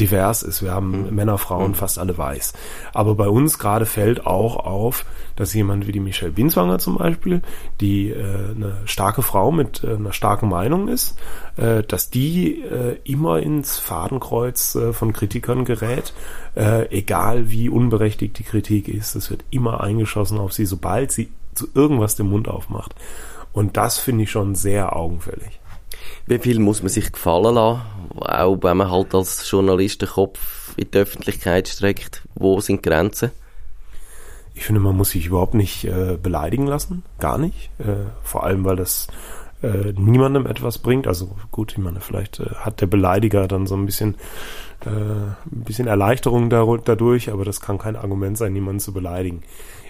divers 0.00 0.42
ist. 0.42 0.62
Wir 0.62 0.72
haben 0.72 1.06
mhm. 1.06 1.14
Männer, 1.14 1.38
Frauen, 1.38 1.72
mhm. 1.72 1.74
fast 1.74 1.98
alle 1.98 2.16
weiß. 2.16 2.52
Aber 2.94 3.14
bei 3.14 3.28
uns 3.28 3.58
gerade 3.58 3.86
fällt 3.86 4.26
auch 4.26 4.56
auf, 4.56 5.04
dass 5.36 5.54
jemand 5.54 5.86
wie 5.86 5.92
die 5.92 6.00
Michelle 6.00 6.32
Binswanger 6.32 6.78
zum 6.78 6.98
Beispiel, 6.98 7.42
die 7.80 8.10
äh, 8.10 8.54
eine 8.54 8.78
starke 8.84 9.22
Frau 9.22 9.52
mit 9.52 9.84
äh, 9.84 9.94
einer 9.94 10.12
starken 10.12 10.48
Meinung 10.48 10.88
ist, 10.88 11.18
äh, 11.56 11.82
dass 11.82 12.10
die 12.10 12.62
äh, 12.62 12.98
immer 13.04 13.40
ins 13.40 13.78
Fadenkreuz 13.78 14.74
äh, 14.74 14.92
von 14.92 15.12
Kritikern 15.12 15.64
gerät, 15.64 16.12
äh, 16.56 16.88
egal 16.90 17.50
wie 17.50 17.68
unberechtigt 17.68 18.38
die 18.38 18.44
Kritik 18.44 18.88
ist. 18.88 19.14
Es 19.14 19.30
wird 19.30 19.44
immer 19.50 19.80
eingeschossen 19.80 20.38
auf 20.38 20.52
sie, 20.52 20.66
sobald 20.66 21.12
sie 21.12 21.30
zu 21.54 21.68
irgendwas 21.74 22.16
den 22.16 22.30
Mund 22.30 22.48
aufmacht. 22.48 22.94
Und 23.52 23.76
das 23.76 23.98
finde 23.98 24.24
ich 24.24 24.30
schon 24.30 24.54
sehr 24.54 24.94
augenfällig. 24.94 25.57
Wie 26.28 26.38
viel 26.38 26.58
muss 26.58 26.82
man 26.82 26.90
sich 26.90 27.10
gefallen 27.10 27.54
lassen, 27.54 27.80
auch 28.16 28.58
wenn 28.60 28.76
man 28.76 28.90
halt 28.90 29.14
als 29.14 29.50
Journalist 29.50 30.02
den 30.02 30.10
Kopf 30.10 30.74
in 30.76 30.90
die 30.90 30.98
Öffentlichkeit 30.98 31.68
streckt? 31.68 32.28
Wo 32.34 32.60
sind 32.60 32.82
Grenzen? 32.82 33.30
Ich 34.52 34.66
finde, 34.66 34.82
man 34.82 34.94
muss 34.94 35.12
sich 35.12 35.24
überhaupt 35.24 35.54
nicht 35.54 35.84
äh, 35.84 36.18
beleidigen 36.22 36.66
lassen, 36.66 37.02
gar 37.18 37.38
nicht. 37.38 37.70
Äh, 37.78 38.10
vor 38.22 38.44
allem, 38.44 38.66
weil 38.66 38.76
das 38.76 39.06
äh, 39.62 39.94
niemandem 39.96 40.44
etwas 40.44 40.76
bringt. 40.76 41.06
Also 41.06 41.34
gut, 41.50 41.72
ich 41.72 41.78
meine, 41.78 42.00
vielleicht 42.00 42.40
äh, 42.40 42.50
hat 42.56 42.82
der 42.82 42.88
Beleidiger 42.88 43.48
dann 43.48 43.66
so 43.66 43.74
ein 43.74 43.86
bisschen, 43.86 44.16
äh, 44.84 44.90
ein 44.90 45.64
bisschen 45.64 45.86
Erleichterung 45.86 46.50
dadurch, 46.50 47.32
aber 47.32 47.46
das 47.46 47.62
kann 47.62 47.78
kein 47.78 47.96
Argument 47.96 48.36
sein, 48.36 48.52
niemanden 48.52 48.80
zu 48.80 48.92
beleidigen. 48.92 49.44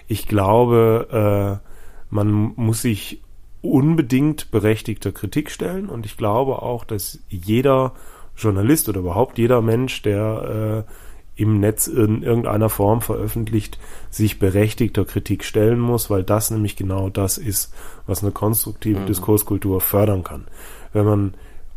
Ich 0.07 0.25
glaube, 0.25 1.59
äh, 1.61 1.67
man 2.09 2.53
muss 2.55 2.83
sich 2.83 3.21
unbedingt 3.61 4.51
berechtigter 4.51 5.11
Kritik 5.11 5.51
stellen 5.51 5.89
und 5.89 6.05
ich 6.05 6.17
glaube 6.17 6.61
auch, 6.61 6.83
dass 6.83 7.19
jeder 7.29 7.93
Journalist 8.37 8.87
oder 8.87 8.99
überhaupt 8.99 9.37
jeder 9.37 9.61
Mensch, 9.61 10.01
der 10.01 10.85
äh, 10.87 11.41
im 11.41 11.59
Netz 11.59 11.87
in 11.87 12.21
irgendeiner 12.21 12.69
Form 12.69 13.01
veröffentlicht, 13.01 13.79
sich 14.09 14.39
berechtigter 14.39 15.05
Kritik 15.05 15.45
stellen 15.45 15.79
muss, 15.79 16.09
weil 16.09 16.23
das 16.23 16.51
nämlich 16.51 16.75
genau 16.75 17.09
das 17.09 17.37
ist, 17.37 17.73
was 18.05 18.23
eine 18.23 18.31
konstruktive 18.33 19.01
mhm. 19.01 19.05
Diskurskultur 19.05 19.79
fördern 19.79 20.23
kann. 20.23 20.47
Wenn 20.91 21.05
man 21.05 21.33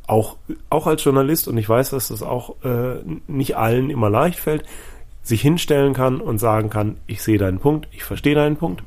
auch, 0.07 0.37
auch 0.69 0.89
als 0.89 1.05
Journalist, 1.05 1.47
und 1.47 1.59
ich 1.59 1.69
weiß, 1.69 1.91
dass 1.91 2.09
das 2.09 2.23
auch 2.23 2.57
äh, 2.65 2.97
nicht 3.29 3.57
allen 3.57 3.91
immer 3.91 4.11
leicht 4.11 4.41
fällt, 4.41 4.65
sich 5.23 5.41
hinstellen 5.41 5.95
kann 5.95 6.21
und 6.21 6.39
sagen 6.39 6.69
kann, 6.69 6.97
ich 7.07 7.23
sehe 7.23 7.39
deinen 7.39 7.61
Punkt, 7.61 7.87
ich 7.93 8.03
verstehe 8.03 8.35
deinen 8.35 8.57
Punkt, 8.57 8.83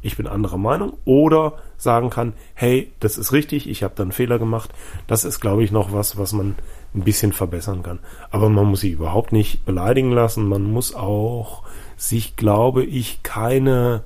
ich 0.00 0.16
bin 0.16 0.26
anderer 0.26 0.56
Meinung, 0.56 0.94
oder 1.04 1.54
sagen 1.84 2.10
kann, 2.10 2.32
hey, 2.54 2.90
das 2.98 3.16
ist 3.16 3.32
richtig, 3.32 3.68
ich 3.68 3.84
habe 3.84 3.94
da 3.96 4.02
einen 4.02 4.10
Fehler 4.10 4.40
gemacht. 4.40 4.70
Das 5.06 5.24
ist, 5.24 5.38
glaube 5.38 5.62
ich, 5.62 5.70
noch 5.70 5.92
was, 5.92 6.18
was 6.18 6.32
man 6.32 6.56
ein 6.94 7.04
bisschen 7.04 7.32
verbessern 7.32 7.84
kann. 7.84 8.00
Aber 8.30 8.48
man 8.48 8.66
muss 8.66 8.80
sich 8.80 8.92
überhaupt 8.92 9.32
nicht 9.32 9.64
beleidigen 9.64 10.10
lassen. 10.10 10.48
Man 10.48 10.64
muss 10.64 10.94
auch 10.94 11.62
sich, 11.96 12.34
glaube 12.34 12.84
ich, 12.84 13.22
keine 13.22 14.02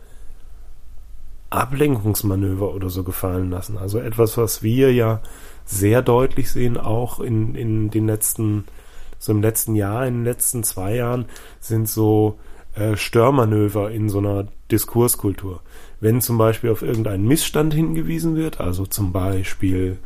Ablenkungsmanöver 1.51 2.75
oder 2.75 2.91
so 2.91 3.05
gefallen 3.05 3.51
lassen. 3.51 3.79
Also 3.79 3.99
etwas, 3.99 4.37
was 4.37 4.63
wir 4.63 4.93
ja 4.93 5.21
sehr 5.65 6.03
deutlich 6.03 6.51
sehen, 6.51 6.77
auch 6.77 7.21
in, 7.21 7.55
in 7.55 7.91
den 7.91 8.07
letzten, 8.07 8.65
so 9.19 9.33
im 9.33 9.43
letzten 9.43 9.75
Jahr, 9.75 10.07
in 10.07 10.17
den 10.17 10.25
letzten 10.25 10.63
zwei 10.63 10.97
Jahren, 10.97 11.27
sind 11.61 11.89
so 11.89 12.39
äh, 12.75 12.97
Störmanöver 12.97 13.91
in 13.91 14.09
so 14.09 14.19
einer 14.19 14.49
Diskurskultur. 14.71 15.61
Wenn 16.01 16.21
zum 16.21 16.39
Beispiel 16.39 16.71
auf 16.71 16.83
irgendeinen 16.83 17.27
Missstand 17.27 17.75
hingewiesen 17.75 18.37
wird, 18.37 18.61
also 18.61 18.87
zum 18.87 19.13
Beispiel 19.13 19.99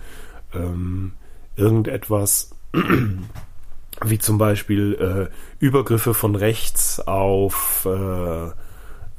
ähm, 0.55 1.13
irgendetwas 1.57 2.51
wie 4.05 4.19
zum 4.19 4.39
Beispiel 4.39 5.29
äh, 5.31 5.65
Übergriffe 5.65 6.15
von 6.15 6.35
rechts 6.35 7.01
auf 7.01 7.87
äh, 7.87 8.51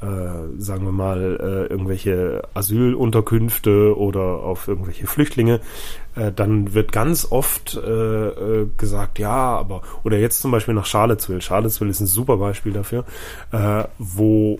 äh, 0.03 0.59
sagen 0.61 0.83
wir 0.83 0.91
mal, 0.91 1.37
äh, 1.39 1.71
irgendwelche 1.71 2.41
Asylunterkünfte 2.53 3.97
oder 3.97 4.21
auf 4.21 4.67
irgendwelche 4.67 5.07
Flüchtlinge, 5.07 5.61
äh, 6.15 6.31
dann 6.33 6.73
wird 6.73 6.91
ganz 6.91 7.31
oft 7.31 7.75
äh, 7.75 8.65
gesagt, 8.75 9.17
ja, 9.19 9.57
aber, 9.57 9.81
oder 10.03 10.17
jetzt 10.17 10.41
zum 10.41 10.51
Beispiel 10.51 10.73
nach 10.73 10.85
Charlottesville. 10.85 11.41
Charlottesville 11.41 11.91
ist 11.91 12.01
ein 12.01 12.07
super 12.07 12.35
Beispiel 12.35 12.73
dafür, 12.73 13.05
wo 13.97 14.59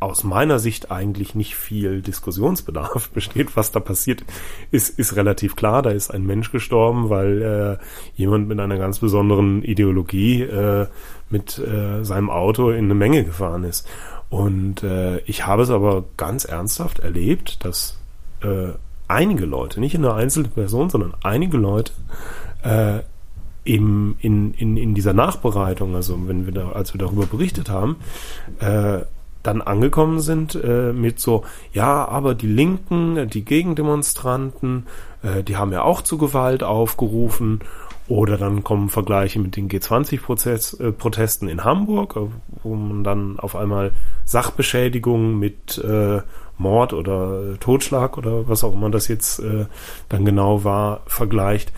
aus 0.00 0.24
meiner 0.24 0.58
Sicht 0.58 0.90
eigentlich 0.90 1.34
nicht 1.34 1.54
viel 1.54 2.00
Diskussionsbedarf 2.00 3.10
besteht. 3.14 3.56
Was 3.56 3.70
da 3.70 3.80
passiert, 3.80 4.24
ist, 4.70 4.98
ist 4.98 5.14
relativ 5.14 5.56
klar. 5.56 5.82
Da 5.82 5.90
ist 5.90 6.10
ein 6.10 6.24
Mensch 6.24 6.50
gestorben, 6.50 7.10
weil 7.10 7.78
äh, 7.80 7.84
jemand 8.16 8.48
mit 8.48 8.58
einer 8.58 8.78
ganz 8.78 8.98
besonderen 8.98 9.62
Ideologie 9.62 10.42
äh, 10.42 10.86
mit 11.28 11.58
äh, 11.58 12.02
seinem 12.02 12.30
Auto 12.30 12.70
in 12.70 12.86
eine 12.86 12.94
Menge 12.94 13.24
gefahren 13.24 13.64
ist. 13.64 13.86
Und 14.30 14.82
äh, 14.82 15.18
ich 15.20 15.46
habe 15.46 15.62
es 15.62 15.70
aber 15.70 16.04
ganz 16.16 16.44
ernsthaft 16.44 17.00
erlebt, 17.00 17.64
dass 17.64 17.98
äh, 18.42 18.72
einige 19.06 19.44
Leute, 19.44 19.80
nicht 19.80 19.96
eine 19.96 20.14
einzelne 20.14 20.48
Person, 20.48 20.88
sondern 20.88 21.14
einige 21.22 21.58
Leute 21.58 21.92
äh, 22.62 23.00
im, 23.64 24.16
in, 24.20 24.54
in, 24.54 24.76
in 24.76 24.94
dieser 24.94 25.12
Nachbereitung, 25.12 25.94
also 25.94 26.16
wenn 26.26 26.46
wir 26.46 26.54
da, 26.54 26.70
als 26.70 26.94
wir 26.94 26.98
darüber 26.98 27.26
berichtet 27.26 27.68
haben, 27.68 27.96
äh, 28.60 29.00
dann 29.42 29.62
angekommen 29.62 30.20
sind 30.20 30.54
äh, 30.54 30.92
mit 30.92 31.20
so, 31.20 31.44
ja, 31.72 32.06
aber 32.06 32.34
die 32.34 32.46
Linken, 32.46 33.28
die 33.28 33.44
Gegendemonstranten, 33.44 34.86
äh, 35.22 35.42
die 35.42 35.56
haben 35.56 35.72
ja 35.72 35.82
auch 35.82 36.02
zu 36.02 36.18
Gewalt 36.18 36.62
aufgerufen 36.62 37.60
oder 38.10 38.36
dann 38.36 38.64
kommen 38.64 38.88
Vergleiche 38.88 39.38
mit 39.38 39.56
den 39.56 39.68
G20-Protesten 39.68 41.48
äh, 41.48 41.52
in 41.52 41.64
Hamburg, 41.64 42.16
äh, 42.16 42.26
wo 42.62 42.74
man 42.74 43.04
dann 43.04 43.38
auf 43.38 43.56
einmal 43.56 43.92
Sachbeschädigung 44.24 45.38
mit 45.38 45.78
äh, 45.78 46.20
Mord 46.58 46.92
oder 46.92 47.58
Totschlag 47.60 48.18
oder 48.18 48.48
was 48.48 48.64
auch 48.64 48.74
immer 48.74 48.90
das 48.90 49.08
jetzt 49.08 49.38
äh, 49.38 49.66
dann 50.08 50.24
genau 50.24 50.64
war, 50.64 51.00
vergleicht. 51.06 51.72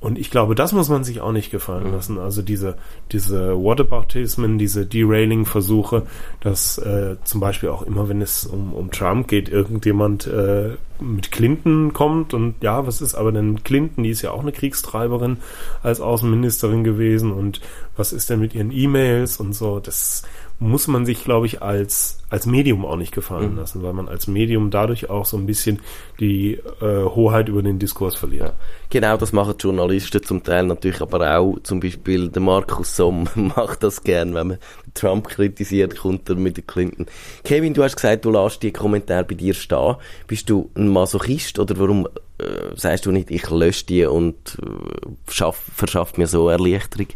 Und 0.00 0.16
ich 0.16 0.30
glaube, 0.30 0.54
das 0.54 0.72
muss 0.72 0.88
man 0.88 1.02
sich 1.02 1.20
auch 1.20 1.32
nicht 1.32 1.50
gefallen 1.50 1.90
lassen. 1.92 2.18
Also 2.18 2.40
diese, 2.40 2.76
diese 3.10 3.56
Whataboutismen, 3.56 4.56
diese 4.56 4.86
Derailing-Versuche, 4.86 6.04
dass 6.40 6.78
äh, 6.78 7.16
zum 7.24 7.40
Beispiel 7.40 7.68
auch 7.70 7.82
immer, 7.82 8.08
wenn 8.08 8.22
es 8.22 8.46
um, 8.46 8.74
um 8.74 8.92
Trump 8.92 9.26
geht, 9.26 9.48
irgendjemand 9.48 10.28
äh, 10.28 10.76
mit 11.00 11.32
Clinton 11.32 11.92
kommt 11.92 12.32
und 12.32 12.56
ja, 12.60 12.86
was 12.86 13.00
ist 13.00 13.14
aber 13.14 13.32
denn 13.32 13.62
Clinton? 13.64 14.04
Die 14.04 14.10
ist 14.10 14.22
ja 14.22 14.30
auch 14.30 14.42
eine 14.42 14.52
Kriegstreiberin 14.52 15.38
als 15.82 16.00
Außenministerin 16.00 16.84
gewesen 16.84 17.32
und 17.32 17.60
was 17.96 18.12
ist 18.12 18.30
denn 18.30 18.40
mit 18.40 18.54
ihren 18.54 18.70
E-Mails 18.70 19.38
und 19.38 19.52
so? 19.52 19.80
Das 19.80 20.22
muss 20.60 20.88
man 20.88 21.06
sich, 21.06 21.22
glaube 21.22 21.46
ich, 21.46 21.62
als, 21.62 22.18
als 22.30 22.44
Medium 22.44 22.84
auch 22.84 22.96
nicht 22.96 23.12
gefallen 23.12 23.52
mhm. 23.52 23.58
lassen, 23.58 23.82
weil 23.82 23.92
man 23.92 24.08
als 24.08 24.26
Medium 24.26 24.70
dadurch 24.70 25.08
auch 25.08 25.24
so 25.24 25.36
ein 25.36 25.46
bisschen 25.46 25.80
die 26.18 26.54
äh, 26.80 27.04
Hoheit 27.04 27.48
über 27.48 27.62
den 27.62 27.78
Diskurs 27.78 28.16
verliert. 28.16 28.48
Ja. 28.48 28.52
Genau, 28.90 29.16
das 29.16 29.32
machen 29.32 29.54
Journalisten 29.58 30.22
zum 30.22 30.42
Teil 30.42 30.66
natürlich, 30.66 31.00
aber 31.00 31.38
auch 31.38 31.58
zum 31.62 31.78
Beispiel 31.78 32.28
der 32.28 32.42
Markus 32.42 32.96
Somm 32.96 33.28
macht 33.34 33.84
das 33.84 34.02
gern, 34.02 34.34
wenn 34.34 34.48
man 34.48 34.58
Trump 34.94 35.28
kritisiert, 35.28 35.96
kommt 35.96 36.28
er 36.28 36.34
mit 36.34 36.56
der 36.56 36.64
Clinton. 36.64 37.06
Kevin, 37.44 37.74
du 37.74 37.84
hast 37.84 37.94
gesagt, 37.94 38.24
du 38.24 38.32
lässt 38.32 38.62
die 38.62 38.72
Kommentare 38.72 39.24
bei 39.24 39.34
dir 39.34 39.54
stehen. 39.54 39.94
Bist 40.26 40.50
du 40.50 40.70
ein 40.74 40.88
Masochist 40.88 41.60
oder 41.60 41.78
warum 41.78 42.08
äh, 42.38 42.74
sagst 42.74 43.06
du 43.06 43.12
nicht, 43.12 43.30
ich 43.30 43.48
lösche 43.48 43.86
die 43.86 44.04
und 44.06 44.58
äh, 44.60 45.30
schaff, 45.30 45.62
verschafft 45.76 46.18
mir 46.18 46.26
so 46.26 46.48
Erleichterung? 46.48 47.06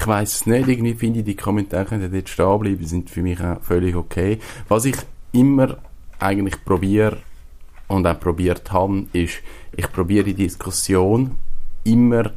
Ich 0.00 0.06
weiß 0.06 0.34
es 0.34 0.46
nicht, 0.46 0.66
irgendwie 0.66 0.94
finde 0.94 1.18
ich, 1.18 1.26
die 1.26 1.36
Kommentare 1.36 1.84
können 1.84 2.10
dort 2.10 2.28
stehen 2.30 2.58
bleiben, 2.58 2.86
sind 2.86 3.10
für 3.10 3.20
mich 3.20 3.38
auch 3.42 3.60
völlig 3.60 3.94
okay. 3.94 4.38
Was 4.68 4.86
ich 4.86 4.96
immer 5.32 5.76
eigentlich 6.18 6.64
probiere 6.64 7.18
und 7.86 8.06
auch 8.06 8.18
probiert 8.18 8.72
habe, 8.72 9.04
ist, 9.12 9.42
ich 9.76 9.92
probiere 9.92 10.24
die 10.24 10.34
Diskussion 10.34 11.36
immer 11.84 12.32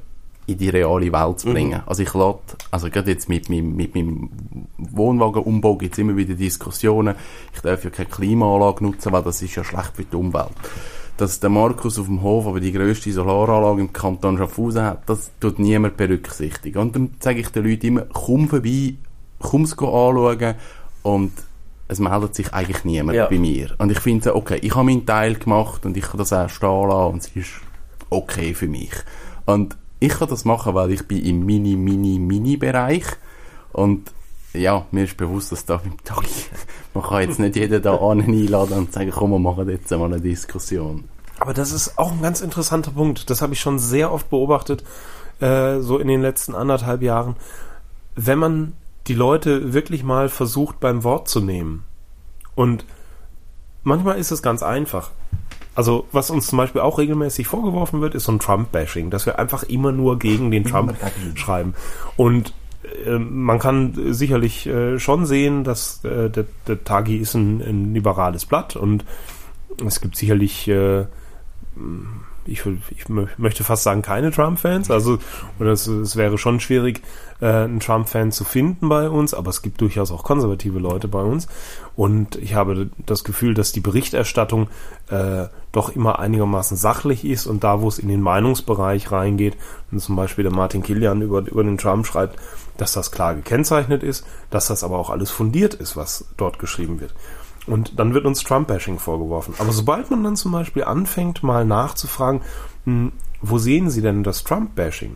in 0.45 0.57
die 0.57 0.67
reale 0.67 1.13
Welt 1.13 1.39
zu 1.39 1.53
bringen. 1.53 1.79
Mhm. 1.79 1.87
Also 1.87 2.03
ich 2.03 2.13
lade, 2.13 2.39
also 2.69 2.89
gerade 2.89 3.11
jetzt 3.11 3.29
mit 3.29 3.49
meinem, 3.49 3.77
mit 3.77 3.95
meinem 3.95 4.29
Wohnwagenumbau 4.77 5.77
gibt 5.77 5.93
es 5.93 5.99
immer 5.99 6.17
wieder 6.17 6.33
Diskussionen, 6.33 7.15
ich 7.53 7.61
darf 7.61 7.85
ja 7.85 7.89
keine 7.89 8.09
Klimaanlage 8.09 8.83
nutzen, 8.83 9.13
weil 9.13 9.23
das 9.23 9.41
ist 9.41 9.55
ja 9.55 9.63
schlecht 9.63 9.95
für 9.95 10.03
die 10.03 10.15
Umwelt 10.17 10.51
dass 11.23 11.39
der 11.39 11.49
Markus 11.49 11.97
auf 11.97 12.07
dem 12.07 12.21
Hof 12.21 12.47
aber 12.47 12.59
die 12.59 12.73
grösste 12.73 13.09
Solaranlage 13.13 13.79
im 13.79 13.93
Kanton 13.93 14.37
Schaffhausen 14.37 14.83
hat, 14.83 15.07
das 15.07 15.31
tut 15.39 15.57
niemand 15.57 15.95
berücksichtigen. 15.95 16.79
Und 16.79 16.95
dann 16.97 17.11
sage 17.21 17.39
ich 17.39 17.47
den 17.47 17.63
Leuten 17.63 17.87
immer, 17.87 18.01
komm 18.11 18.49
vorbei, 18.49 18.95
komm 19.39 19.61
es 19.61 19.71
anschauen 19.71 20.55
und 21.01 21.31
es 21.87 21.99
meldet 21.99 22.35
sich 22.35 22.53
eigentlich 22.53 22.83
niemand 22.83 23.15
ja. 23.15 23.27
bei 23.27 23.37
mir. 23.37 23.73
Und 23.77 23.89
ich 23.89 23.99
finde, 23.99 24.35
okay, 24.35 24.59
ich 24.61 24.75
habe 24.75 24.83
meinen 24.83 25.05
Teil 25.05 25.35
gemacht 25.35 25.85
und 25.85 25.95
ich 25.95 26.03
kann 26.03 26.17
das 26.17 26.33
auch 26.33 26.49
stehen 26.49 26.89
lassen 26.89 27.13
und 27.13 27.21
es 27.21 27.27
ist 27.33 27.51
okay 28.09 28.53
für 28.53 28.67
mich. 28.67 28.91
Und 29.45 29.77
ich 30.01 30.09
kann 30.09 30.27
das 30.27 30.43
machen, 30.43 30.75
weil 30.75 30.91
ich 30.91 31.07
bin 31.07 31.23
im 31.23 31.45
Mini, 31.45 31.77
Mini, 31.77 32.19
Mini-Bereich 32.19 33.05
und 33.71 34.11
ja, 34.53 34.85
mir 34.91 35.05
ist 35.05 35.15
bewusst, 35.15 35.53
dass 35.53 35.65
da 35.65 35.77
beim 35.77 36.03
Tag, 36.03 36.25
man 36.93 37.03
kann 37.05 37.21
jetzt 37.21 37.39
nicht 37.39 37.55
jeden 37.55 37.81
da 37.81 37.95
einladen 37.95 38.77
und 38.77 38.91
sagen, 38.91 39.11
komm, 39.11 39.31
wir 39.31 39.39
machen 39.39 39.69
jetzt 39.69 39.89
mal 39.91 40.03
eine 40.03 40.19
Diskussion. 40.19 41.05
Aber 41.43 41.53
das 41.53 41.73
ist 41.73 41.99
auch 41.99 42.13
ein 42.13 42.21
ganz 42.21 42.39
interessanter 42.39 42.91
Punkt. 42.91 43.29
Das 43.29 43.41
habe 43.41 43.51
ich 43.51 43.59
schon 43.59 43.77
sehr 43.77 44.13
oft 44.13 44.29
beobachtet, 44.29 44.81
äh, 45.41 45.81
so 45.81 45.97
in 45.97 46.07
den 46.07 46.21
letzten 46.21 46.55
anderthalb 46.55 47.01
Jahren. 47.01 47.35
Wenn 48.15 48.39
man 48.39 48.73
die 49.07 49.13
Leute 49.13 49.73
wirklich 49.73 50.05
mal 50.05 50.29
versucht, 50.29 50.79
beim 50.79 51.03
Wort 51.03 51.27
zu 51.27 51.41
nehmen. 51.41 51.83
Und 52.55 52.85
manchmal 53.83 54.19
ist 54.19 54.31
es 54.31 54.41
ganz 54.41 54.63
einfach. 54.63 55.11
Also, 55.75 56.07
was 56.13 56.29
uns 56.29 56.47
zum 56.47 56.59
Beispiel 56.59 56.79
auch 56.79 56.97
regelmäßig 56.97 57.45
vorgeworfen 57.45 57.99
wird, 57.99 58.15
ist 58.15 58.23
so 58.23 58.31
ein 58.31 58.39
Trump-Bashing, 58.39 59.09
dass 59.09 59.25
wir 59.25 59.37
einfach 59.37 59.63
immer 59.63 59.91
nur 59.91 60.19
gegen 60.19 60.49
den 60.49 60.63
Trump 60.63 60.95
schreiben. 61.35 61.73
Und 62.15 62.53
äh, 63.05 63.17
man 63.19 63.59
kann 63.59 64.13
sicherlich 64.13 64.65
äh, 64.65 64.97
schon 64.97 65.25
sehen, 65.25 65.65
dass 65.65 66.05
äh, 66.05 66.29
der, 66.29 66.45
der 66.69 66.85
Tagi 66.85 67.17
ist 67.17 67.33
ein, 67.33 67.59
ein 67.59 67.93
liberales 67.93 68.45
Blatt 68.45 68.77
und 68.77 69.03
es 69.85 69.99
gibt 69.99 70.15
sicherlich 70.15 70.71
ich, 72.45 72.65
ich 72.65 73.09
möchte 73.09 73.63
fast 73.63 73.83
sagen, 73.83 74.01
keine 74.01 74.31
Trump-Fans. 74.31 74.91
Also, 74.91 75.19
oder 75.59 75.71
es, 75.71 75.87
es, 75.87 76.15
wäre 76.15 76.37
schon 76.37 76.59
schwierig, 76.59 77.01
äh, 77.39 77.47
einen 77.47 77.79
Trump-Fan 77.79 78.31
zu 78.31 78.43
finden 78.43 78.89
bei 78.89 79.09
uns, 79.09 79.33
aber 79.33 79.49
es 79.49 79.61
gibt 79.61 79.81
durchaus 79.81 80.11
auch 80.11 80.23
konservative 80.23 80.79
Leute 80.79 81.07
bei 81.07 81.21
uns. 81.21 81.47
Und 81.95 82.35
ich 82.35 82.55
habe 82.55 82.89
das 83.05 83.23
Gefühl, 83.23 83.53
dass 83.53 83.71
die 83.71 83.79
Berichterstattung 83.79 84.67
äh, 85.09 85.45
doch 85.71 85.95
immer 85.95 86.19
einigermaßen 86.19 86.77
sachlich 86.77 87.25
ist 87.25 87.47
und 87.47 87.63
da, 87.63 87.81
wo 87.81 87.87
es 87.87 87.99
in 87.99 88.09
den 88.09 88.21
Meinungsbereich 88.21 89.11
reingeht, 89.11 89.55
und 89.91 89.99
zum 89.99 90.15
Beispiel 90.15 90.43
der 90.43 90.53
Martin 90.53 90.83
Kilian 90.83 91.21
über, 91.21 91.39
über 91.39 91.63
den 91.63 91.77
Trump 91.77 92.05
schreibt, 92.05 92.39
dass 92.77 92.93
das 92.93 93.11
klar 93.11 93.35
gekennzeichnet 93.35 94.03
ist, 94.03 94.25
dass 94.49 94.67
das 94.67 94.83
aber 94.83 94.97
auch 94.97 95.09
alles 95.09 95.31
fundiert 95.31 95.75
ist, 95.75 95.95
was 95.95 96.25
dort 96.37 96.59
geschrieben 96.59 96.99
wird. 96.99 97.13
Und 97.65 97.97
dann 97.97 98.13
wird 98.13 98.25
uns 98.25 98.43
Trump-Bashing 98.43 98.99
vorgeworfen. 98.99 99.55
Aber 99.57 99.71
sobald 99.71 100.11
man 100.11 100.23
dann 100.23 100.35
zum 100.35 100.51
Beispiel 100.51 100.83
anfängt, 100.83 101.43
mal 101.43 101.65
nachzufragen, 101.65 102.41
hm, 102.85 103.13
wo 103.41 103.57
sehen 103.57 103.89
Sie 103.89 104.01
denn 104.01 104.23
das 104.23 104.43
Trump-Bashing? 104.43 105.15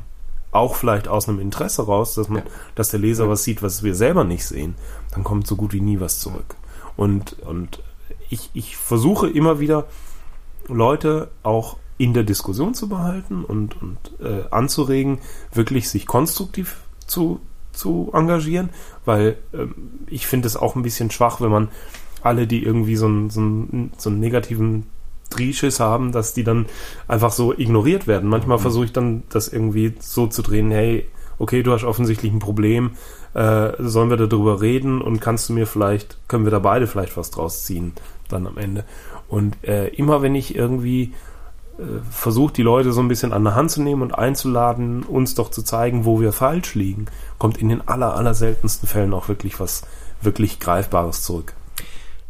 auch 0.52 0.76
vielleicht 0.76 1.08
aus 1.08 1.28
einem 1.28 1.40
Interesse 1.40 1.86
raus, 1.86 2.16
dass 2.16 2.30
man, 2.30 2.44
dass 2.74 2.90
der 2.90 3.00
Leser 3.00 3.30
was 3.30 3.44
sieht, 3.44 3.62
was 3.62 3.84
wir 3.84 3.96
selber 3.96 4.24
nicht 4.24 4.46
sehen, 4.46 4.76
dann 5.12 5.24
kommt 5.24 5.46
so 5.46 5.56
gut 5.56 5.74
wie 5.74 5.82
nie 5.82 6.00
was 6.00 6.20
zurück. 6.20 6.56
Und, 6.96 7.40
und 7.40 7.84
ich, 8.30 8.50
ich 8.54 8.76
versuche 8.76 9.30
immer 9.30 9.60
wieder, 9.60 9.86
Leute 10.68 11.30
auch 11.44 11.78
in 11.98 12.14
der 12.14 12.24
Diskussion 12.24 12.74
zu 12.74 12.90
behalten 12.90 13.44
und, 13.44 13.82
und 13.82 13.98
äh, 14.20 14.44
anzuregen, 14.52 15.20
wirklich 15.54 15.90
sich 15.90 16.06
konstruktiv 16.06 16.78
zu, 17.06 17.40
zu 17.72 18.12
engagieren, 18.14 18.70
weil 19.06 19.38
ähm, 19.54 19.76
ich 20.08 20.28
finde 20.28 20.48
es 20.48 20.58
auch 20.58 20.76
ein 20.76 20.84
bisschen 20.84 21.12
schwach, 21.12 21.42
wenn 21.42 21.52
man 21.52 21.70
alle, 22.23 22.47
die 22.47 22.63
irgendwie 22.63 22.95
so 22.95 23.06
einen, 23.06 23.30
so 23.30 23.41
einen, 23.41 23.91
so 23.97 24.10
einen 24.10 24.19
negativen 24.19 24.88
Drehschiss 25.30 25.80
haben, 25.80 26.12
dass 26.12 26.34
die 26.34 26.43
dann 26.43 26.65
einfach 27.08 27.32
so 27.32 27.53
ignoriert 27.53 28.08
werden. 28.08 28.30
Manchmal 28.30 28.58
mhm. 28.58 28.62
versuche 28.62 28.86
ich 28.86 28.93
dann 28.93 29.23
das 29.30 29.47
irgendwie 29.47 29.93
so 29.99 30.27
zu 30.27 30.41
drehen, 30.41 30.71
hey, 30.71 31.06
okay, 31.39 31.63
du 31.63 31.71
hast 31.71 31.84
offensichtlich 31.84 32.32
ein 32.32 32.39
Problem, 32.39 32.91
äh, 33.34 33.71
sollen 33.80 34.10
wir 34.10 34.17
darüber 34.17 34.62
reden 34.62 35.01
und 35.01 35.19
kannst 35.19 35.49
du 35.49 35.53
mir 35.53 35.67
vielleicht, 35.67 36.17
können 36.27 36.45
wir 36.45 36.51
da 36.51 36.60
beide 36.60 36.88
vielleicht 36.88 37.17
was 37.17 37.32
draus 37.32 37.65
ziehen 37.65 37.93
dann 38.30 38.47
am 38.47 38.58
Ende. 38.58 38.84
Und 39.27 39.63
äh, 39.63 39.88
immer 39.89 40.21
wenn 40.21 40.36
ich 40.36 40.56
irgendwie 40.56 41.13
äh, 41.77 41.84
versuche, 42.10 42.53
die 42.53 42.63
Leute 42.63 42.91
so 42.91 43.01
ein 43.01 43.08
bisschen 43.08 43.34
an 43.34 43.43
der 43.43 43.56
Hand 43.56 43.71
zu 43.71 43.82
nehmen 43.82 44.01
und 44.01 44.17
einzuladen, 44.17 45.03
uns 45.03 45.36
doch 45.36 45.51
zu 45.51 45.62
zeigen, 45.62 46.06
wo 46.06 46.19
wir 46.19 46.32
falsch 46.32 46.75
liegen, 46.75 47.06
kommt 47.38 47.58
in 47.58 47.69
den 47.69 47.88
aller, 47.88 48.15
aller 48.15 48.34
seltensten 48.34 48.88
Fällen 48.88 49.13
auch 49.13 49.27
wirklich 49.27 49.60
was 49.60 49.84
wirklich 50.21 50.60
Greifbares 50.60 51.21
zurück 51.21 51.53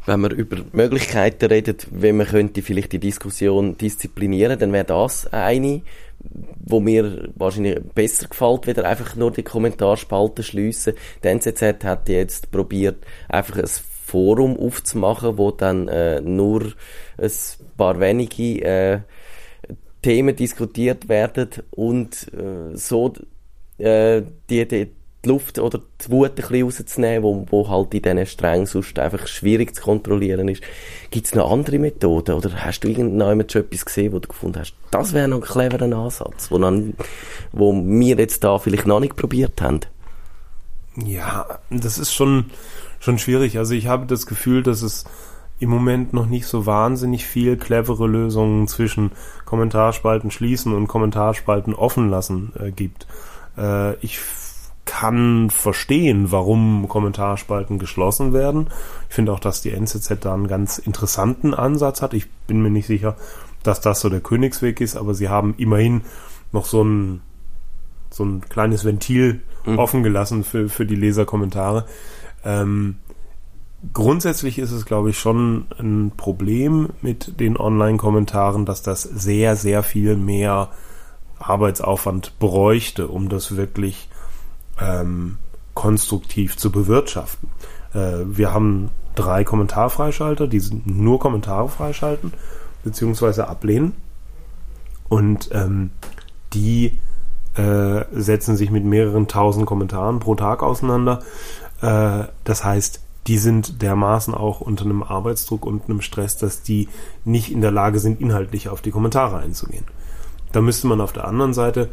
wenn 0.07 0.21
man 0.21 0.31
über 0.31 0.57
Möglichkeiten 0.71 1.45
redet, 1.45 1.87
wie 1.91 2.13
man 2.13 2.25
könnte 2.25 2.61
vielleicht 2.61 2.93
die 2.93 2.99
Diskussion 2.99 3.77
disziplinieren, 3.77 4.57
dann 4.57 4.71
wäre 4.71 4.85
das 4.85 5.31
eine, 5.33 5.81
wo 6.65 6.79
mir 6.79 7.29
wahrscheinlich 7.35 7.79
besser 7.93 8.27
gefällt, 8.27 8.67
wieder 8.67 8.85
einfach 8.85 9.15
nur 9.17 9.31
die 9.31 9.43
Kommentarspalten 9.43 10.43
schliessen. 10.43 10.93
Die 11.23 11.27
NZZ 11.27 11.83
hat 11.83 12.07
jetzt 12.07 12.51
probiert, 12.51 13.05
einfach 13.27 13.57
ein 13.57 13.67
Forum 14.05 14.57
aufzumachen, 14.57 15.37
wo 15.37 15.51
dann 15.51 15.89
äh, 15.89 16.21
nur 16.21 16.71
ein 17.17 17.31
paar 17.75 17.99
wenige 17.99 18.61
äh, 18.63 18.99
Themen 20.01 20.35
diskutiert 20.37 21.09
werden 21.09 21.49
und 21.71 22.31
äh, 22.33 22.77
so 22.77 23.13
äh, 23.77 24.21
die, 24.49 24.67
die 24.67 24.91
die 25.23 25.29
Luft 25.29 25.59
oder 25.59 25.79
die 26.01 26.11
Wut 26.11 26.29
ein 26.29 26.35
bisschen 26.35 26.63
rauszunehmen, 26.63 27.23
wo, 27.23 27.45
wo 27.49 27.69
halt 27.69 27.93
in 27.93 28.01
diesen 28.01 28.25
Strängen 28.25 28.65
sonst 28.65 28.97
einfach 28.99 29.27
schwierig 29.27 29.75
zu 29.75 29.81
kontrollieren 29.81 30.47
ist. 30.47 30.61
Gibt 31.09 31.25
es 31.25 31.35
noch 31.35 31.51
andere 31.51 31.79
Methoden 31.79 32.35
oder 32.35 32.51
hast 32.63 32.81
du 32.81 32.87
irgendjemand 32.87 33.51
schon 33.51 33.63
etwas 33.63 33.85
gesehen, 33.85 34.13
wo 34.13 34.19
du 34.19 34.27
gefunden 34.27 34.59
hast, 34.59 34.75
das 34.91 35.13
wäre 35.13 35.27
noch 35.27 35.37
ein 35.37 35.43
cleverer 35.43 35.91
Ansatz, 35.97 36.51
wo, 36.51 36.57
dann, 36.59 36.93
wo 37.51 37.73
wir 37.73 38.17
jetzt 38.17 38.43
da 38.43 38.59
vielleicht 38.59 38.85
noch 38.85 38.99
nicht 38.99 39.15
probiert 39.15 39.61
haben? 39.61 39.81
Ja, 40.95 41.59
das 41.69 41.97
ist 41.97 42.13
schon, 42.13 42.45
schon 42.99 43.19
schwierig. 43.19 43.57
Also 43.57 43.73
ich 43.73 43.87
habe 43.87 44.07
das 44.07 44.25
Gefühl, 44.25 44.63
dass 44.63 44.81
es 44.81 45.05
im 45.59 45.69
Moment 45.69 46.13
noch 46.13 46.27
nicht 46.27 46.45
so 46.45 46.65
wahnsinnig 46.65 47.25
viel 47.25 47.57
clevere 47.57 48.07
Lösungen 48.07 48.67
zwischen 48.67 49.11
Kommentarspalten 49.45 50.31
schließen 50.31 50.73
und 50.73 50.87
Kommentarspalten 50.87 51.73
offen 51.73 52.09
lassen 52.09 52.53
äh, 52.59 52.71
gibt. 52.71 53.07
Äh, 53.57 53.95
ich 53.97 54.19
kann 54.99 55.51
verstehen, 55.51 56.31
warum 56.31 56.89
Kommentarspalten 56.89 57.77
geschlossen 57.77 58.33
werden. 58.33 58.69
Ich 59.09 59.13
finde 59.13 59.31
auch, 59.31 59.39
dass 59.39 59.61
die 59.61 59.71
NZZ 59.71 60.17
da 60.21 60.33
einen 60.33 60.47
ganz 60.47 60.79
interessanten 60.79 61.53
Ansatz 61.53 62.01
hat. 62.01 62.15
Ich 62.15 62.27
bin 62.47 62.63
mir 62.63 62.71
nicht 62.71 62.87
sicher, 62.87 63.15
dass 63.61 63.79
das 63.79 64.01
so 64.01 64.09
der 64.09 64.21
Königsweg 64.21 64.81
ist, 64.81 64.95
aber 64.95 65.13
sie 65.13 65.29
haben 65.29 65.53
immerhin 65.59 66.01
noch 66.51 66.65
so 66.65 66.83
ein, 66.83 67.21
so 68.09 68.25
ein 68.25 68.41
kleines 68.41 68.85
Ventil 68.85 69.41
mhm. 69.67 69.77
offen 69.77 70.01
gelassen 70.01 70.43
für, 70.43 70.67
für 70.67 70.87
die 70.87 70.95
Leserkommentare. 70.95 71.85
Ähm, 72.43 72.95
grundsätzlich 73.93 74.57
ist 74.57 74.71
es, 74.71 74.87
glaube 74.87 75.11
ich, 75.11 75.19
schon 75.19 75.67
ein 75.77 76.11
Problem 76.17 76.89
mit 77.03 77.39
den 77.39 77.55
Online-Kommentaren, 77.55 78.65
dass 78.65 78.81
das 78.81 79.03
sehr, 79.03 79.57
sehr 79.57 79.83
viel 79.83 80.15
mehr 80.15 80.69
Arbeitsaufwand 81.37 82.39
bräuchte, 82.39 83.09
um 83.09 83.29
das 83.29 83.55
wirklich 83.55 84.09
ähm, 84.79 85.37
konstruktiv 85.73 86.57
zu 86.57 86.71
bewirtschaften. 86.71 87.49
Äh, 87.93 88.25
wir 88.25 88.53
haben 88.53 88.89
drei 89.15 89.43
Kommentarfreischalter, 89.43 90.47
die 90.47 90.61
nur 90.85 91.19
Kommentare 91.19 91.69
freischalten 91.69 92.33
beziehungsweise 92.83 93.47
ablehnen 93.47 93.93
und 95.09 95.49
ähm, 95.51 95.91
die 96.53 96.99
äh, 97.55 98.05
setzen 98.11 98.55
sich 98.55 98.71
mit 98.71 98.85
mehreren 98.85 99.27
tausend 99.27 99.65
Kommentaren 99.65 100.19
pro 100.19 100.35
Tag 100.35 100.63
auseinander. 100.63 101.19
Äh, 101.81 102.25
das 102.43 102.63
heißt, 102.63 103.01
die 103.27 103.37
sind 103.37 103.81
dermaßen 103.81 104.33
auch 104.33 104.61
unter 104.61 104.85
einem 104.85 105.03
Arbeitsdruck 105.03 105.65
und 105.65 105.85
einem 105.85 106.01
Stress, 106.01 106.37
dass 106.37 106.61
die 106.61 106.87
nicht 107.25 107.51
in 107.51 107.61
der 107.61 107.71
Lage 107.71 107.99
sind, 107.99 108.21
inhaltlich 108.21 108.69
auf 108.69 108.81
die 108.81 108.91
Kommentare 108.91 109.37
einzugehen. 109.37 109.85
Da 110.53 110.61
müsste 110.61 110.87
man 110.87 111.01
auf 111.01 111.11
der 111.11 111.27
anderen 111.27 111.53
Seite 111.53 111.89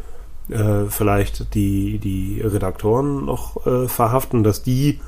äh, 0.48 0.84
vielleicht 0.88 1.54
die, 1.54 1.98
die 1.98 2.40
Redaktoren 2.42 3.24
noch 3.24 3.66
äh, 3.66 3.88
verhaften, 3.88 4.42
dass 4.42 4.62
die 4.62 5.00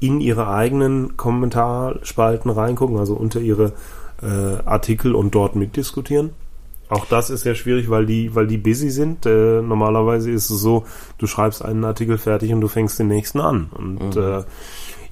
in 0.00 0.20
ihre 0.20 0.48
eigenen 0.48 1.16
Kommentarspalten 1.16 2.50
reingucken, 2.50 2.98
also 2.98 3.14
unter 3.14 3.40
ihre 3.40 3.72
äh, 4.20 4.66
Artikel 4.66 5.14
und 5.14 5.34
dort 5.34 5.54
mitdiskutieren. 5.54 6.30
Auch 6.88 7.06
das 7.06 7.30
ist 7.30 7.42
sehr 7.42 7.54
schwierig, 7.54 7.88
weil 7.88 8.04
die, 8.04 8.34
weil 8.34 8.46
die 8.46 8.58
busy 8.58 8.90
sind. 8.90 9.24
Äh, 9.24 9.62
normalerweise 9.62 10.30
ist 10.30 10.50
es 10.50 10.60
so, 10.60 10.84
du 11.18 11.26
schreibst 11.26 11.64
einen 11.64 11.84
Artikel 11.84 12.18
fertig 12.18 12.52
und 12.52 12.60
du 12.60 12.68
fängst 12.68 12.98
den 12.98 13.08
nächsten 13.08 13.40
an. 13.40 13.70
Und 13.72 14.16
mhm. 14.16 14.22
äh, 14.22 14.42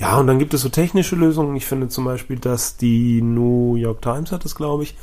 ja, 0.01 0.19
und 0.19 0.27
dann 0.27 0.39
gibt 0.39 0.55
es 0.55 0.63
so 0.63 0.69
technische 0.69 1.17
Lösungen. 1.17 1.57
Ich 1.57 1.67
finde 1.67 1.89
zum 1.89 2.05
Beispiel, 2.05 2.39
dass 2.39 2.77
die 2.77 3.23
New 3.23 3.77
York 3.77 4.03
Times 4.03 4.33
hat 4.33 4.45
es, 4.45 4.55
glaube 4.55 4.83
ich, 4.83 4.97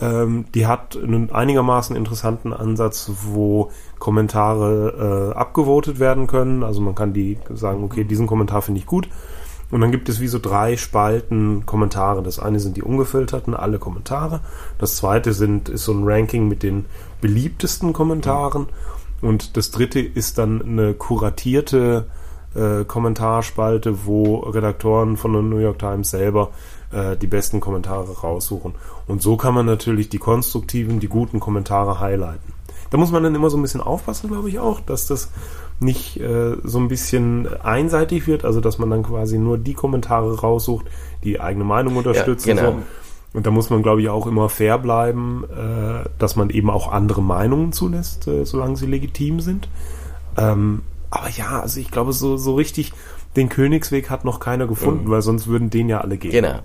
ähm, 0.00 0.46
die 0.54 0.66
hat 0.66 0.96
einen 0.96 1.30
einigermaßen 1.30 1.96
interessanten 1.96 2.52
Ansatz, 2.52 3.10
wo 3.24 3.70
Kommentare 3.98 5.32
äh, 5.32 5.38
abgevotet 5.38 5.98
werden 5.98 6.26
können. 6.26 6.62
Also 6.62 6.80
man 6.80 6.94
kann 6.94 7.12
die 7.12 7.38
sagen, 7.52 7.82
okay, 7.84 8.04
diesen 8.04 8.26
Kommentar 8.26 8.62
finde 8.62 8.80
ich 8.80 8.86
gut. 8.86 9.08
Und 9.70 9.82
dann 9.82 9.90
gibt 9.90 10.08
es 10.08 10.20
wie 10.20 10.28
so 10.28 10.38
drei 10.38 10.76
Spalten 10.76 11.66
Kommentare. 11.66 12.22
Das 12.22 12.38
eine 12.38 12.58
sind 12.58 12.76
die 12.76 12.82
ungefilterten, 12.82 13.54
alle 13.54 13.78
Kommentare. 13.78 14.40
Das 14.78 14.96
zweite 14.96 15.34
sind, 15.34 15.68
ist 15.68 15.84
so 15.84 15.92
ein 15.92 16.04
Ranking 16.04 16.48
mit 16.48 16.62
den 16.62 16.86
beliebtesten 17.20 17.92
Kommentaren. 17.92 18.66
Und 19.20 19.56
das 19.56 19.70
dritte 19.70 20.00
ist 20.00 20.38
dann 20.38 20.62
eine 20.62 20.94
kuratierte 20.94 22.06
äh, 22.54 22.84
Kommentarspalte, 22.84 24.06
wo 24.06 24.38
Redaktoren 24.38 25.16
von 25.16 25.32
der 25.32 25.42
New 25.42 25.58
York 25.58 25.78
Times 25.78 26.10
selber 26.10 26.50
äh, 26.90 27.16
die 27.16 27.26
besten 27.26 27.60
Kommentare 27.60 28.10
raussuchen. 28.20 28.74
Und 29.06 29.22
so 29.22 29.36
kann 29.36 29.54
man 29.54 29.66
natürlich 29.66 30.08
die 30.08 30.18
konstruktiven, 30.18 31.00
die 31.00 31.08
guten 31.08 31.40
Kommentare 31.40 32.00
highlighten. 32.00 32.54
Da 32.90 32.96
muss 32.96 33.10
man 33.10 33.22
dann 33.22 33.34
immer 33.34 33.50
so 33.50 33.58
ein 33.58 33.62
bisschen 33.62 33.82
aufpassen, 33.82 34.30
glaube 34.30 34.48
ich 34.48 34.58
auch, 34.58 34.80
dass 34.80 35.06
das 35.06 35.30
nicht 35.78 36.18
äh, 36.20 36.56
so 36.64 36.78
ein 36.78 36.88
bisschen 36.88 37.48
einseitig 37.62 38.26
wird, 38.26 38.44
also 38.44 38.60
dass 38.60 38.78
man 38.78 38.90
dann 38.90 39.02
quasi 39.02 39.38
nur 39.38 39.58
die 39.58 39.74
Kommentare 39.74 40.40
raussucht, 40.40 40.86
die 41.22 41.40
eigene 41.40 41.64
Meinung 41.64 41.96
unterstützen. 41.96 42.48
Ja, 42.48 42.54
genau. 42.54 42.70
so. 42.70 42.78
Und 43.34 43.46
da 43.46 43.50
muss 43.50 43.68
man, 43.68 43.82
glaube 43.82 44.00
ich, 44.00 44.08
auch 44.08 44.26
immer 44.26 44.48
fair 44.48 44.78
bleiben, 44.78 45.44
äh, 45.44 46.08
dass 46.18 46.34
man 46.34 46.48
eben 46.50 46.70
auch 46.70 46.90
andere 46.90 47.22
Meinungen 47.22 47.72
zulässt, 47.72 48.26
äh, 48.26 48.44
solange 48.44 48.76
sie 48.76 48.86
legitim 48.86 49.40
sind. 49.40 49.68
Ähm, 50.38 50.80
aber 51.10 51.28
ja, 51.30 51.60
also 51.60 51.80
ich 51.80 51.90
glaube, 51.90 52.12
so, 52.12 52.36
so 52.36 52.54
richtig 52.54 52.92
den 53.36 53.48
Königsweg 53.48 54.10
hat 54.10 54.24
noch 54.24 54.40
keiner 54.40 54.66
gefunden, 54.66 55.04
mhm. 55.04 55.10
weil 55.10 55.22
sonst 55.22 55.46
würden 55.46 55.70
den 55.70 55.88
ja 55.88 56.00
alle 56.00 56.18
gehen. 56.18 56.32
Genau. 56.32 56.60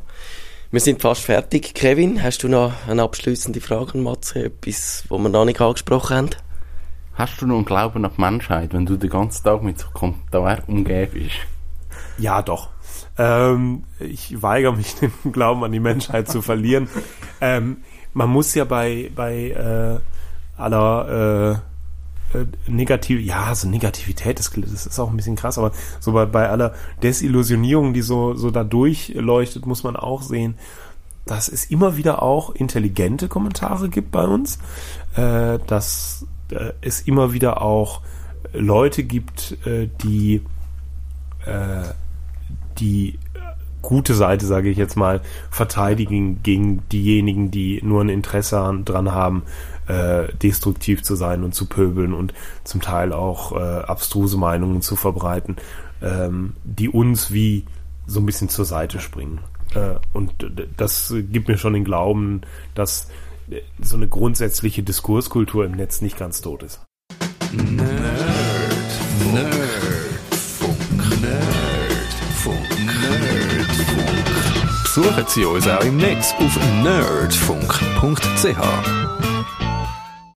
Wir 0.72 0.80
sind 0.80 1.02
fast 1.02 1.22
fertig. 1.22 1.76
Kevin, 1.76 2.24
hast 2.24 2.42
du 2.44 2.48
noch 2.48 2.74
eine 2.88 3.04
abschließende 3.04 3.62
Frage 3.62 3.94
an 3.94 4.04
Matze? 4.04 4.46
Etwas, 4.46 5.04
was 5.08 5.20
wir 5.20 5.30
noch 5.30 5.46
nicht 5.46 5.62
angesprochen 5.62 6.18
haben? 6.18 6.30
Hast 7.14 7.40
du 7.40 7.46
noch 7.46 7.58
einen 7.58 7.66
Glauben 7.66 8.04
an 8.04 8.12
die 8.16 8.22
Menschheit, 8.22 8.74
wenn 8.74 8.88
du 8.88 8.98
den 8.98 9.10
ganzen 9.10 9.44
Tag 9.44 9.62
mit 9.62 9.78
so 9.78 9.88
Kommentaren 9.94 10.64
umgeben 10.66 11.12
bist? 11.14 11.36
Ja, 12.18 12.42
doch. 12.42 12.70
Ähm, 13.20 13.84
ich 14.00 14.42
weigere 14.42 14.76
mich, 14.76 14.96
den 15.00 15.12
Glauben 15.32 15.64
an 15.64 15.72
die 15.72 15.80
Menschheit 15.80 16.28
zu 16.28 16.42
verlieren. 16.42 16.90
Ähm, 17.42 17.84
man 18.14 18.30
muss 18.30 18.56
ja 18.56 18.64
bei, 18.64 19.12
bei 19.14 19.50
äh, 19.50 20.00
aller 20.62 21.10
äh, 21.10 21.52
äh, 21.52 21.56
negativ, 22.68 23.22
ja, 23.22 23.54
so 23.56 23.68
Negativität, 23.68 24.40
das, 24.40 24.52
das 24.52 24.86
ist 24.86 25.00
auch 25.00 25.10
ein 25.10 25.18
bisschen 25.18 25.36
krass, 25.36 25.58
aber 25.58 25.72
so 26.00 26.12
bei, 26.12 26.26
bei 26.26 26.50
aller 26.50 26.74
Desillusionierung, 27.02 27.94
die 27.94 28.02
so, 28.02 28.34
so 28.36 28.52
da 28.52 28.64
durchleuchtet, 28.64 29.66
muss 29.66 29.84
man 29.84 29.96
auch 29.96 30.22
sehen, 30.22 30.56
dass 31.26 31.48
es 31.48 31.66
immer 31.66 31.96
wieder 31.98 32.22
auch 32.22 32.54
intelligente 32.54 33.28
Kommentare 33.28 33.90
gibt 33.90 34.12
bei 34.12 34.26
uns, 34.26 34.60
äh, 35.16 35.60
dass 35.68 36.26
äh, 36.52 36.74
es 36.82 37.02
immer 37.02 37.34
wieder 37.34 37.62
auch 37.62 38.02
Leute 38.52 39.04
gibt, 39.04 39.58
äh, 39.66 39.90
die, 40.04 40.42
äh, 41.46 41.84
die 42.80 43.20
gute 43.82 44.14
Seite, 44.16 44.46
sage 44.46 44.70
ich 44.70 44.78
jetzt 44.78 44.96
mal, 44.96 45.22
verteidigen 45.50 46.42
gegen 46.44 46.88
diejenigen, 46.90 47.52
die 47.52 47.82
nur 47.84 48.02
ein 48.02 48.10
Interesse 48.10 48.82
dran 48.86 49.12
haben, 49.12 49.44
äh, 49.88 50.34
destruktiv 50.42 51.04
zu 51.04 51.16
sein 51.16 51.44
und 51.44 51.54
zu 51.54 51.66
pöbeln 51.66 52.14
und 52.14 52.34
zum 52.64 52.82
Teil 52.82 53.14
auch 53.14 53.52
äh, 53.54 53.82
abstruse 53.84 54.38
Meinungen 54.38 54.82
zu 54.82 54.96
verbreiten, 54.96 55.58
ähm, 56.02 56.54
die 56.64 56.90
uns 56.90 57.32
wie 57.32 57.66
so 58.06 58.20
ein 58.20 58.26
bisschen 58.26 58.50
zur 58.50 58.66
Seite 58.66 59.00
springen. 59.00 59.40
Äh, 59.74 59.96
und 60.14 60.34
das 60.78 61.14
gibt 61.32 61.48
mir 61.48 61.58
schon 61.58 61.74
den 61.74 61.86
Glauben, 61.86 62.42
dass 62.76 63.10
äh, 63.50 63.62
so 63.82 63.96
eine 63.98 64.08
grundsätzliche 64.08 64.84
Diskurskultur 64.84 65.66
im 65.66 65.74
Netz 65.74 66.02
nicht 66.02 66.18
ganz 66.18 66.42
tot 66.42 66.64
ist. 66.64 66.82
Nerd, 67.52 67.70
Nerdfunk, 69.34 70.78
Nerdfunk, 71.22 72.70
Nerdfunk. 72.86 73.24
Besuchen 74.84 75.26
Sie 75.28 75.46
uns 75.46 75.68
auch 75.68 75.84
im 75.84 75.98
Netz 75.98 76.34
auf 76.40 76.56
nerdfunk.ch. 76.84 78.58